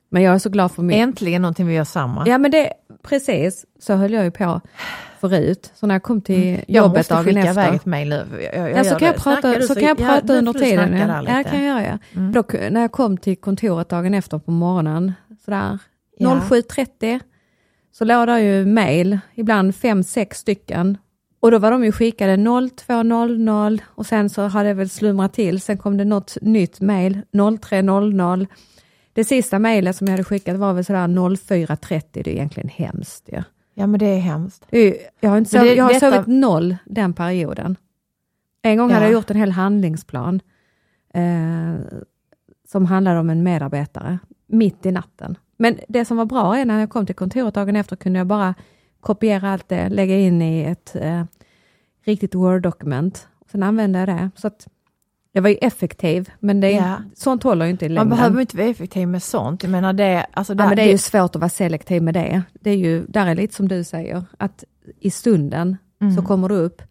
[0.09, 1.01] Men jag är så glad för min...
[1.01, 2.25] Äntligen någonting vi gör samma.
[2.29, 2.73] Ja men det,
[3.03, 4.61] precis, så höll jag ju på
[5.21, 5.73] förut.
[5.75, 6.61] Så när jag kom till Mm.
[6.69, 7.51] jag jobbet måste dagen skicka efter.
[7.53, 8.27] iväg ett mail nu.
[8.43, 10.33] Jag, jag, jag Ja, så kan jag prata, Snackar du så kan jag ja, prata
[10.33, 10.93] nu under tiden.
[10.97, 11.99] Ja, ja, kan jag göra.
[12.15, 12.33] Mm.
[12.33, 15.13] Då, när jag kom till kontoret dagen efter på morgonen,
[15.45, 15.79] sådär
[16.19, 16.41] Ja.
[16.49, 17.21] 07.30,
[17.99, 20.99] så låg där ju mail, ibland fem, sex stycken.
[21.41, 25.61] Och då var de ju skickade 02.00 och sen så hade det väl slumrat till.
[25.61, 28.47] Sen kom det något nytt mail 03.00.
[29.13, 32.03] Det sista mejlet som jag hade skickat var väl sådär 04.30.
[32.13, 33.43] Det är egentligen hemskt ju.
[33.75, 34.67] Ja men det är hemskt.
[34.71, 37.77] Jag har, inte Men sov, det- jag har detta- sovit noll den perioden.
[38.63, 38.95] En gång Ja.
[38.95, 40.41] hade jag gjort en hel handlingsplan
[41.15, 41.75] eh,
[42.69, 45.39] som handlade om en medarbetare mitt i natten.
[45.57, 48.27] Men det som var bra är när jag kom till kontoret dagen efter kunde jag
[48.27, 48.55] bara
[49.01, 51.23] kopiera allt det, lägga in i ett eh,
[52.05, 53.29] riktigt Word-dokument.
[53.53, 54.31] Sen använde jag det.
[54.37, 54.67] Så att
[55.33, 56.97] jag var ju effektiv, men det är, Ja.
[57.15, 58.11] sånt håller ju inte i Man längden.
[58.11, 59.63] behöver inte vara effektiv med sånt.
[59.63, 62.15] Jag menar det, alltså Ja, där, men det är ju svårt att vara selektiv med
[62.15, 62.43] det.
[62.53, 64.65] Det är ju, där är lite som du säger, att
[65.01, 65.77] i stunden
[66.17, 66.83] så kommer du upp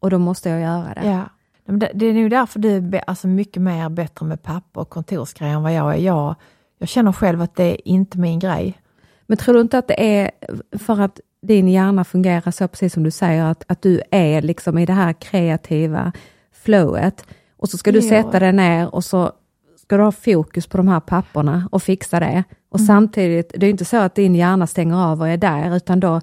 [0.00, 1.00] och då måste jag göra det.
[1.00, 1.12] Mm.
[1.16, 1.24] Ja.
[1.66, 5.54] Men det, är nog därför du är alltså mycket mer bättre med papper och kontorsgrejer
[5.54, 5.98] än vad jag är.
[5.98, 6.34] Jag,
[6.78, 8.78] jag känner själv att det är inte min grej.
[9.26, 10.30] Men tror du inte att det är
[10.78, 14.78] för att din hjärna fungerar så, precis som du säger, att, att du är liksom
[14.78, 16.12] i det här kreativa
[16.52, 17.26] flowet
[17.56, 18.08] och så ska du Jo.
[18.08, 19.32] sätta dig ner och så
[19.76, 22.44] ska du ha fokus på de här papperna och fixa det.
[22.68, 26.00] Och samtidigt, det är inte så att din hjärna stänger av och är där, utan
[26.00, 26.20] då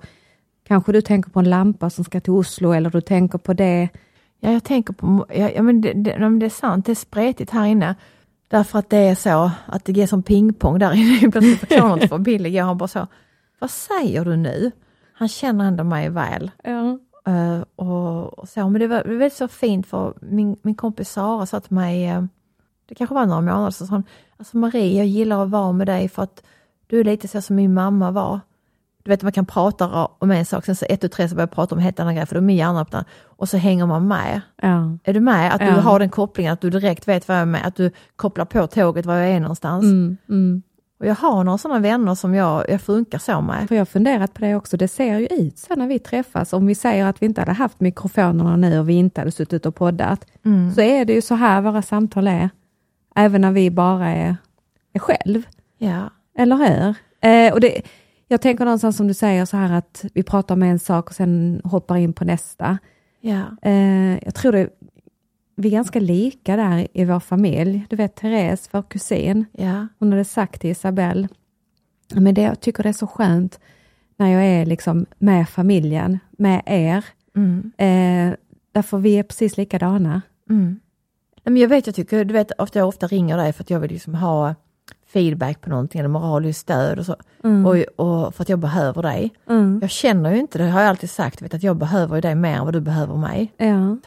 [0.67, 3.89] kanske du tänker på en lampa som ska till Oslo eller du tänker på det.
[4.39, 7.51] Ja, jag tänker på, ja, ja, men det, det, det är sant, det är spretigt
[7.51, 7.95] här inne.
[8.47, 11.31] Därför att det är så att det är som pingpong där inne.
[11.31, 12.49] Plötsligt förklarar något för Billy.
[12.49, 13.07] Jag har bara så,
[13.59, 14.71] vad säger du nu?
[15.13, 16.51] Han känner ändå mig väl.
[16.63, 16.99] Ja.
[17.27, 18.69] Eh, och, och så.
[18.69, 21.75] Men det var, det var väldigt så fint för min, min kompis Sara sa till
[21.75, 22.23] mig, eh,
[22.85, 24.03] det kanske var några månader hon,
[24.37, 26.43] alltså Marie jag gillar att vara med dig för att
[26.87, 28.39] du är lite så som min mamma var.
[29.05, 31.47] Du vet man kan prata om en sak, sen så ett och tre så börjar
[31.47, 33.57] jag prata om en helt annan grej för då är min hjärna öppnar och så
[33.57, 34.41] hänger man med.
[34.61, 34.97] Ja.
[35.03, 35.53] Är du med?
[35.53, 35.71] Att du Ja.
[35.71, 38.67] har den kopplingen, att du direkt vet vad jag är med, att du kopplar på
[38.67, 39.83] tåget var jag är någonstans.
[39.83, 40.61] Mm, mm.
[40.99, 43.67] Och jag har några sådana vänner som jag, jag funkar så med.
[43.67, 46.53] För jag har funderat på det också, det ser ju ut så när vi träffas,
[46.53, 49.65] om vi säger att vi inte hade haft mikrofonerna nu och vi inte hade suttit
[49.65, 50.71] och poddat, Mm.
[50.73, 52.49] så är det ju så här våra samtal är,
[53.15, 54.35] även när vi bara är,
[54.93, 55.41] är själv,
[55.77, 56.09] Ja.
[56.37, 56.95] eller hur?
[57.29, 57.81] Eh, och det,
[58.28, 61.15] jag tänker någonstans som du säger så här att vi pratar om en sak och
[61.15, 62.78] sen hoppar in på nästa.
[63.21, 63.41] Ja.
[63.61, 64.69] Eh, jag tror det,
[65.55, 67.86] vi är ganska lika där i vår familj.
[67.89, 69.88] Du vet Therese, vår kusin, Ja.
[69.99, 71.28] hon hade sagt till Isabelle,
[72.15, 73.59] men det, jag tycker det är så skönt
[74.17, 77.05] när jag är liksom med familjen, med er,
[77.36, 77.71] Mm.
[77.78, 78.36] eh,
[78.71, 80.21] därför vi är precis likadana.
[80.49, 80.80] Mm.
[81.43, 83.80] Men jag vet, jag tycker, du vet, ofta jag ofta ringer dig för att jag
[83.80, 84.55] vill liksom ha
[85.07, 87.15] feedback på någonting eller moraliskt stöd och så.
[87.65, 89.33] Och, och för att jag behöver dig.
[89.49, 89.79] Mm.
[89.81, 92.57] Jag känner ju inte, det har jag alltid sagt, vet, att jag behöver dig mer
[92.57, 93.53] än vad du behöver mig.
[93.57, 93.97] Ja.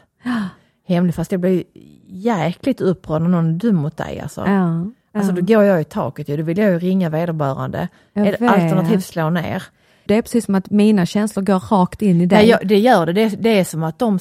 [0.86, 1.64] Hemlig, fast jag blir
[2.06, 4.20] jäkligt upprörd när någon är dum mot dig.
[4.20, 4.44] Alltså.
[4.46, 4.86] Ja.
[5.12, 7.88] Alltså då går jag i taket ju, då vill jag ju ringa vederbörande.
[8.14, 8.48] Eller.
[8.48, 9.62] Alternativt slå ner.
[10.04, 12.38] Det är precis som att mina känslor går rakt in i dig.
[12.38, 13.12] Nej, jag, det gör det.
[13.12, 13.28] det.
[13.28, 14.18] Det är som att de,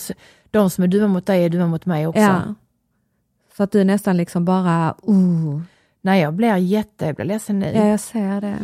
[0.52, 2.22] de som är dumma mot dig är dumma mot mig också.
[2.22, 2.42] ja.
[3.58, 5.62] Så att du nästan liksom bara, uh,
[6.08, 7.72] Nej, jag blir jätte, jag blir ledsen nu.
[7.76, 8.58] ja, jag ser det.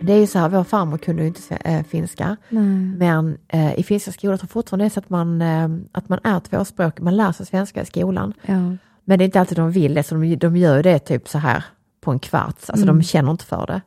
[0.00, 2.36] Det är ju så här, vår farmor kunde ju inte äh, finska.
[2.48, 2.62] Nej.
[2.98, 6.08] Men eh, i finska skolor tror jag fortfarande det är så att man, eh, att
[6.08, 8.32] man är tvåspråkig, man lär sig svenska i skolan.
[8.46, 8.76] Ja.
[9.04, 11.38] Men det är inte alltid de vill det, så de, de gör det typ så
[11.38, 11.64] här
[12.00, 12.98] på en kvarts, alltså Mm.
[12.98, 13.80] de känner inte för det.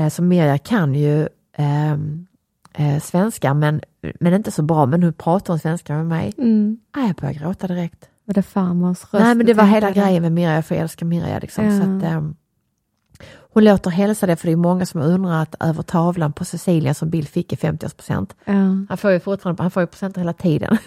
[0.00, 2.26] Eh, så Mirja kan ju ehm,
[2.74, 3.80] eh, svenska, men,
[4.20, 6.34] men inte så bra, men nu pratar hon svenska med mig.
[6.38, 6.78] Mm.
[6.92, 8.08] Ah, jag börjar gråta direkt.
[8.24, 9.24] Var det farmors röst?
[9.24, 11.64] Nej men det var hela grejen med Mirja, för jag älskar Mirja liksom.
[11.64, 11.70] Ja.
[11.70, 12.34] Så att, ehm,
[13.52, 16.94] hon låter hälsa det, för det är många som har undrat över tavlan på Cecilia
[16.94, 18.34] som Bill fick i 50-årspresent.
[18.44, 18.52] Ja.
[18.88, 20.78] Han får ju fortfarande han får ju presenter hela tiden.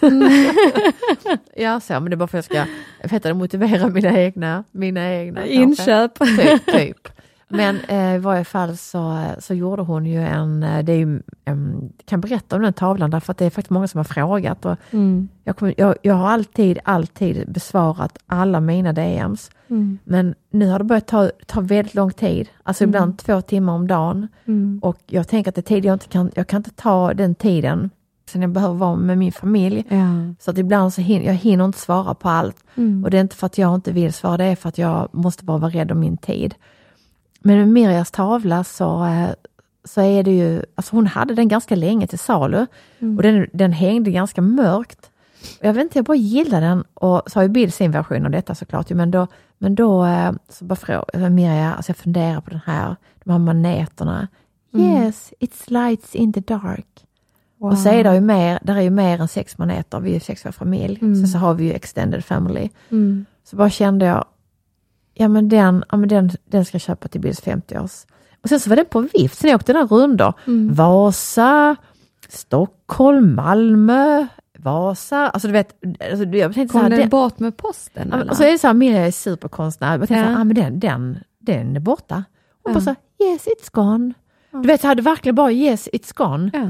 [1.56, 4.18] ja, så, men det är bara för att jag ska jag vet inte, motivera mina
[4.18, 5.46] egna, mina egna.
[5.46, 6.18] Inköp.
[6.18, 7.08] Typ, typ.
[7.48, 11.22] Men eh, i varje fall så, så gjorde hon ju en, eh, det är ju,
[11.44, 14.64] em, kan berätta om den tavlan därför att det är faktiskt många som har frågat.
[14.64, 15.28] Och Mm.
[15.44, 19.50] jag, kommer, jag, jag har alltid, alltid besvarat alla mina DMs.
[19.68, 19.98] Mm.
[20.04, 23.86] Men nu har det börjat ta, ta väldigt lång tid, alltså ibland två timmar om
[23.86, 24.28] dagen.
[24.44, 24.80] Mm.
[24.82, 27.34] Och jag tänker att det är tid jag inte kan, jag kan inte ta den
[27.34, 27.90] tiden
[28.30, 29.84] sen jag behöver vara med min familj.
[29.88, 30.34] Ja.
[30.40, 32.56] Så att ibland så hinner jag hinner inte svara på allt.
[32.74, 33.04] Mm.
[33.04, 35.08] Och det är inte för att jag inte vill svara, det är för att jag
[35.12, 36.54] måste bara vara rädd om min tid.
[37.46, 39.28] Men med Mirjas tavla så, eh,
[39.84, 42.66] så är det ju, alltså hon hade den ganska länge till salu
[42.98, 43.16] Mm.
[43.16, 45.10] och den, den hängde ganska mörkt.
[45.60, 48.30] Jag vet inte, jag bara gillar den och så har ju Bill sin version av
[48.30, 48.90] detta såklart.
[48.90, 49.26] ju, Men då,
[49.58, 53.38] men då eh, så bara frågade Mirja, alltså jag funderar på den här, de här
[53.38, 54.28] maneterna.
[54.76, 56.86] Yes, it's lights in the dark.
[57.60, 60.20] Och så är det ju mer, där är ju mer än sex maneter, vi är
[60.20, 60.98] sex i vår familj.
[61.00, 62.68] Sen så har vi ju extended family.
[62.90, 63.26] Mm.
[63.44, 64.24] Så bara kände jag,
[65.14, 68.06] ja men den, ja, men den, den ska jag köpa till Bills 50-års.
[68.42, 70.32] Och sen så var den på vift, sen jag åkte den rundor.
[70.46, 70.74] Mm.
[70.74, 71.76] Vasa,
[72.28, 74.26] Stockholm, Malmö,
[74.58, 75.28] Vasa.
[75.28, 75.74] Alltså du vet,
[76.10, 78.08] alltså, jag tänkte så Kom här, den bort med posten?
[78.12, 79.90] ja, och så är det så här, Mia är superkonstnär.
[79.98, 80.24] Jag tänkte Ja.
[80.24, 82.14] så här, ah, men den, den, den är borta.
[82.14, 82.24] Hon
[82.64, 82.72] Ja.
[82.72, 84.12] bara så här, yes it's gone.
[84.50, 86.68] Du vet, jag hade verkligen bara yes it's gone ja.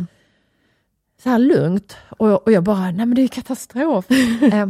[1.23, 1.97] så här lugnt.
[2.09, 4.07] Och, jag- och jag bara, nej men det är ju katastrof.
[4.43, 4.69] eh,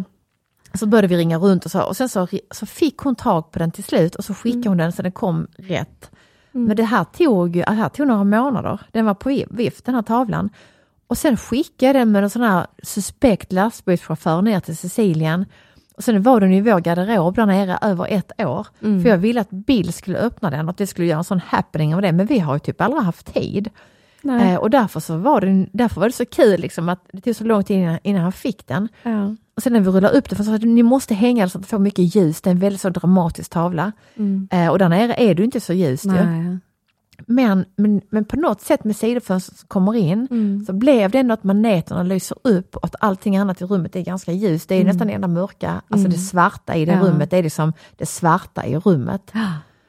[0.79, 3.59] så började vi ringa runt och så, och sen så, så fick hon tag på
[3.59, 6.11] den till slut och så skickade hon den så den kom rätt.
[6.53, 8.81] Men det här tog, det här tog några månader.
[8.93, 10.51] Den var på vi- vift den här tavlan.
[11.07, 15.47] Och sen skickade jag den med en sån här suspekt lastbilschaufför ner till Sicilien.
[15.97, 18.67] Och sen var den i vår garderob där nere över ett år.
[19.03, 21.41] För jag ville att Bill skulle öppna den och att det skulle göra en sån
[21.47, 22.13] happening av det.
[22.13, 23.71] Men vi har ju typ aldrig haft tid.
[24.31, 27.37] Eh, och därför, så var det, därför var det så kul liksom, att det tog
[27.37, 28.89] så lång tid innan, innan han fick den.
[29.03, 29.35] Ja.
[29.57, 31.63] Och sen när vi rullar upp det, för så att ni måste hänga så att
[31.65, 33.93] det får mycket ljus, det är en väldigt så dramatisk tavla.
[34.51, 36.11] Eh, och där nere är det ju inte så ljust ju.
[36.11, 36.59] Nej.
[37.27, 40.65] Men, men, men på något sätt med sidofönstret som kommer in, Mm.
[40.67, 44.01] så blev det ändå att maneterna lyser upp och att allting annat i rummet är
[44.01, 44.69] ganska ljust.
[44.69, 47.05] Det är nästan det enda mörka, alltså det svarta i det Mm.
[47.07, 47.11] Ja.
[47.13, 49.33] rummet, det är liksom det svarta i rummet.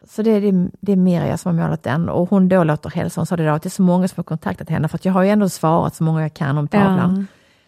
[0.08, 2.89] Så det är, det, det är Mirja som har målat den och hon då låter
[2.89, 4.95] hälsa, hon sa det då, att det är så många som har kontaktat henne, för
[4.97, 7.16] att jag har ju ändå svarat så många jag kan om tavlan.
[7.20, 7.26] Ja.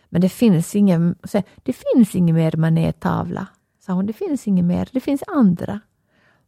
[0.10, 1.16] Men det finns ingen,
[1.64, 3.48] det finns ingen mer manettavla,
[3.86, 4.06] sa hon.
[4.06, 5.80] Det finns ingen mer, det finns andra.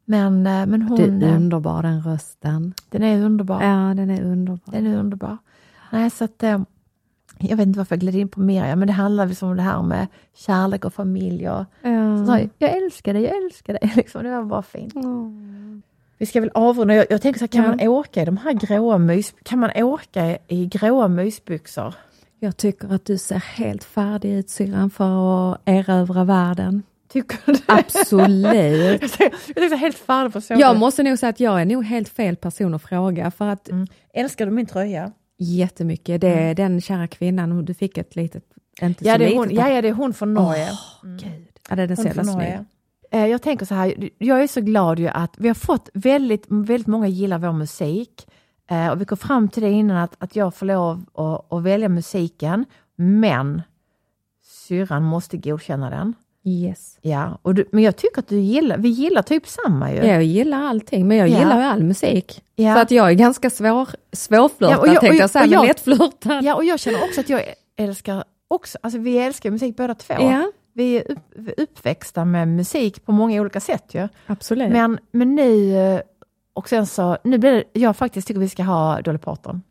[0.05, 2.73] Men, eh, men hon, Det är eh, underbar den rösten.
[2.89, 3.63] den är underbar.
[3.63, 4.71] Ja, den är underbar.
[4.71, 5.37] Den är underbar.
[5.91, 6.59] Nej, så att, eh,
[7.39, 9.61] jag vet inte varför jag gled in på Mirja, men det handlar liksom om det
[9.63, 11.49] här med kärlek och familj.
[11.49, 12.25] Och, Ja.
[12.25, 13.93] så, jag, jag älskar dig, jag älskar dig.
[13.95, 14.93] Liksom, det var bara fint.
[16.17, 16.95] Vi ska väl avrunda.
[16.95, 17.69] Jag, jag tänker så här, kan Ja.
[17.69, 19.33] man åka i de här gråa mys...
[19.43, 21.93] Kan man åka i gråa mysbyxor?
[22.39, 26.83] Jag tycker att du ser helt färdig ut syrran för att erövra världen.
[27.11, 27.59] Tycker du det?
[27.67, 29.01] Absolut.
[29.19, 32.09] Jag tänkte helt färdig på så Jag måste nog säga att jag är nog helt
[32.09, 33.69] fel person att fråga för att
[34.13, 35.11] Älskar du min tröja?
[35.39, 38.43] Jättemycket, det är den kära kvinnan du fick ett litet,
[38.81, 39.37] inte Ja så litet.
[39.37, 40.69] hon, ja, ja, det är hon från Norge.
[41.03, 41.47] Gud.
[41.69, 42.59] Ja, den är så jävla snygg.
[43.11, 46.87] Jag tänker så här, jag är så glad ju att vi har fått väldigt, väldigt
[46.87, 48.27] många gillar vår musik.
[48.69, 51.63] Eh, Och vi kom fram till det innan att, att jag får lov att, att
[51.63, 52.65] välja musiken,
[52.95, 53.61] men
[54.43, 56.13] syrran måste godkänna den.
[56.49, 56.97] Yes.
[57.01, 59.97] Ja, och du, men jag tycker att du gillar, vi gillar typ samma ju.
[59.97, 61.39] Jag gillar allting, men jag Ja.
[61.39, 62.43] gillar ju all musik.
[62.55, 62.73] Ja.
[62.75, 65.59] Så att jag är ganska svår, svårflörtad Ja, och jag- och tänkte jag- jag säga,
[65.59, 66.43] men lättflörtad.
[66.43, 67.41] Ja, och jag känner också att jag
[67.77, 70.13] älskar också, alltså vi älskar musik båda två.
[70.19, 70.51] Ja.
[70.73, 71.19] Vi är upp,
[71.57, 74.07] uppväxta med musik på många olika sätt ju.
[74.25, 74.69] Absolut.
[74.71, 76.01] Men, men nu, eh,
[76.53, 79.61] och sen så, nu blir det, jag faktiskt tycker vi ska ha Dolly Parton.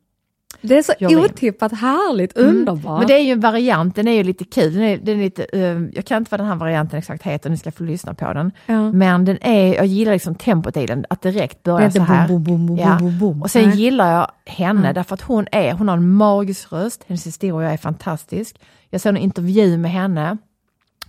[0.61, 2.99] Det är så otippat härligt, underbart.
[2.99, 4.75] Men det är ju en variant, den är ju lite kul.
[4.75, 7.51] Den är, den är lite, eh, jag kan inte vad den här varianten exakt heter,
[7.51, 8.53] ni ska få lyssna på den.
[8.67, 8.93] Ja.
[8.93, 12.29] Men den är, jag gillar liksom tempot i den, att direkt börja så här.
[12.29, 12.99] bom, bom, bom, Ja.
[13.43, 17.27] Och sen gillar jag henne därför att hon är, hon har en magisk röst, hennes
[17.27, 18.57] historia är fantastisk.
[18.91, 20.39] Jag såg en intervju med henne.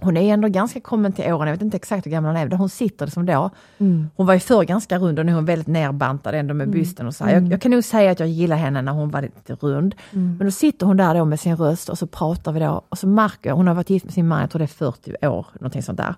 [0.01, 2.57] Hon är ändå ganska kommen till åren, jag vet inte exakt hur gammal hon är,
[2.57, 3.49] hon sitter som då.
[3.77, 4.09] Mm.
[4.15, 7.07] Hon var ju förr ganska rund och nu är hon väldigt nerbantad ändå med bysten
[7.07, 7.23] och så.
[7.29, 9.95] Jag, jag kan nog säga att jag gillar henne när hon var lite rund.
[10.11, 10.35] Mm.
[10.37, 12.97] Men då sitter hon där då med sin röst och så pratar vi då och
[12.97, 15.27] så märker jag, hon har varit gift med sin man, jag tror det är 40
[15.27, 16.15] år, någonting sånt där.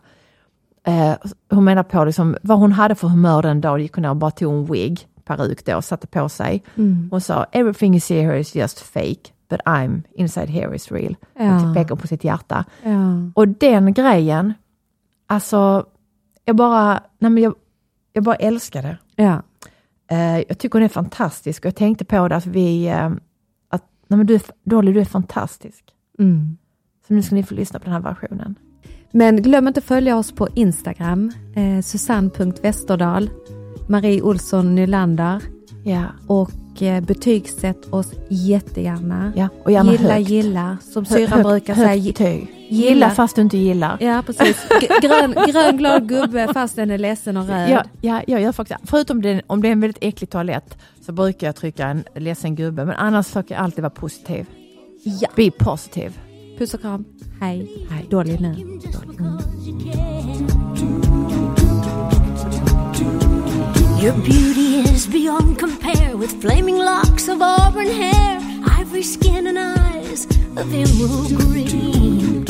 [0.83, 1.13] Eh,
[1.49, 4.15] hon menar på liksom, vad hon hade för humör den dagen, gick hon ner och
[4.15, 6.63] bara tog en wig, peruk då, och satte på sig.
[6.75, 7.07] Mm.
[7.11, 11.15] Hon sa, everything you see here is just fake, but I'm inside here is real.
[11.39, 11.69] Ja.
[11.69, 12.65] Och pekar på sitt hjärta.
[12.83, 13.31] Ja.
[13.33, 14.53] Och den grejen,
[15.27, 15.85] alltså,
[16.45, 17.55] jag bara, nej men jag,
[18.13, 18.97] jag bara älskar det.
[19.15, 19.41] Ja.
[20.07, 23.11] Eh, jag tycker hon är fantastisk och jag tänkte på det att vi, eh,
[23.69, 25.85] att, nej men du, Dolly du är fantastisk.
[26.19, 26.57] Mm.
[27.07, 28.55] Så nu ska ni få lyssna på den här versionen.
[29.11, 33.29] Men glöm inte att följa oss på Instagram, eh, susanne.westerdal,
[33.87, 35.41] Marie Olsson Nylander
[35.83, 39.33] Ja, och eh, betygsätt oss jättegärna.
[39.35, 40.29] ja och gärna gilla, högt.
[40.29, 42.03] gilla, som syrran högt- brukar högt säga.
[42.03, 42.55] betyg.
[42.69, 42.89] Gilla.
[42.89, 43.97] Gilla fast du inte gillar.
[43.99, 44.57] Ja, precis.
[45.01, 47.69] Grön, grön glad gubbe fast den är ledsen och röd.
[47.69, 51.11] Ja, ja, jag gör faktiskt Förutom det, om det är en väldigt äcklig toalett så
[51.11, 54.45] brukar jag trycka en ledsen gubbe, men annars försöker jag alltid vara positiv.
[55.03, 55.29] Ja.
[55.35, 56.11] Be positive.
[56.57, 57.05] Puss och kram.
[57.41, 57.87] Hej.
[57.89, 58.05] Hej.
[58.09, 58.53] Dålig nu.
[58.53, 59.19] Dålig.
[59.19, 60.60] Mm.
[64.01, 70.25] Your beauty is beyond compare with flaming locks of auburn hair, ivory skin and eyes
[70.57, 72.43] of emerald green.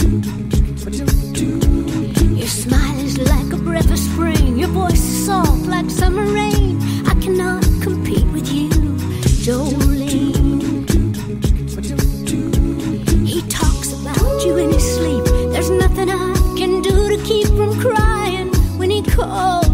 [2.38, 6.80] Your smile is like a breath of spring, your voice is soft like summer rain.
[7.06, 8.70] I cannot compete with you,
[9.43, 10.88] Jolene.
[13.28, 15.26] He talks about you in his sleep.
[15.52, 19.71] There's nothing I can do to keep from crying when he called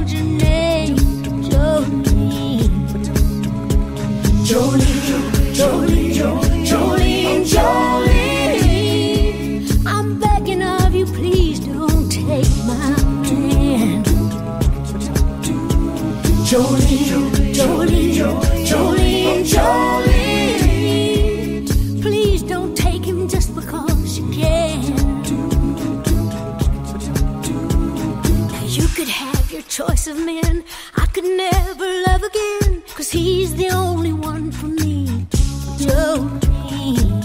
[4.48, 4.88] Jolene,
[5.52, 6.14] Jolene,
[6.64, 8.88] Jolene, Jolene.
[9.86, 12.96] I'm begging of you, please don't take my
[13.28, 14.06] man.
[16.48, 18.14] Jolene, Jolene,
[18.66, 20.42] Jolene, Jolene.
[22.02, 24.82] Please don't take him just because you can.
[28.48, 30.64] Now you could have your choice of men.
[31.18, 32.84] I could never love again.
[32.94, 35.26] Cause he's the only one for me.
[35.80, 37.24] Jolene.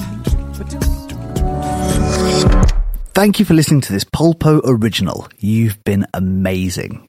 [3.12, 5.28] Thank you for listening to this Polpo original.
[5.38, 7.07] You've been amazing.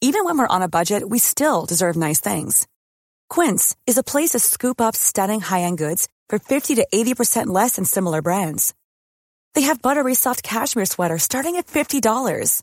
[0.00, 2.66] Even when we're on a budget, we still deserve nice things.
[3.28, 7.76] Quince is a place to scoop up stunning high-end goods for 50 to 80% less
[7.76, 8.74] than similar brands.
[9.54, 12.62] They have buttery soft cashmere sweaters starting at $50,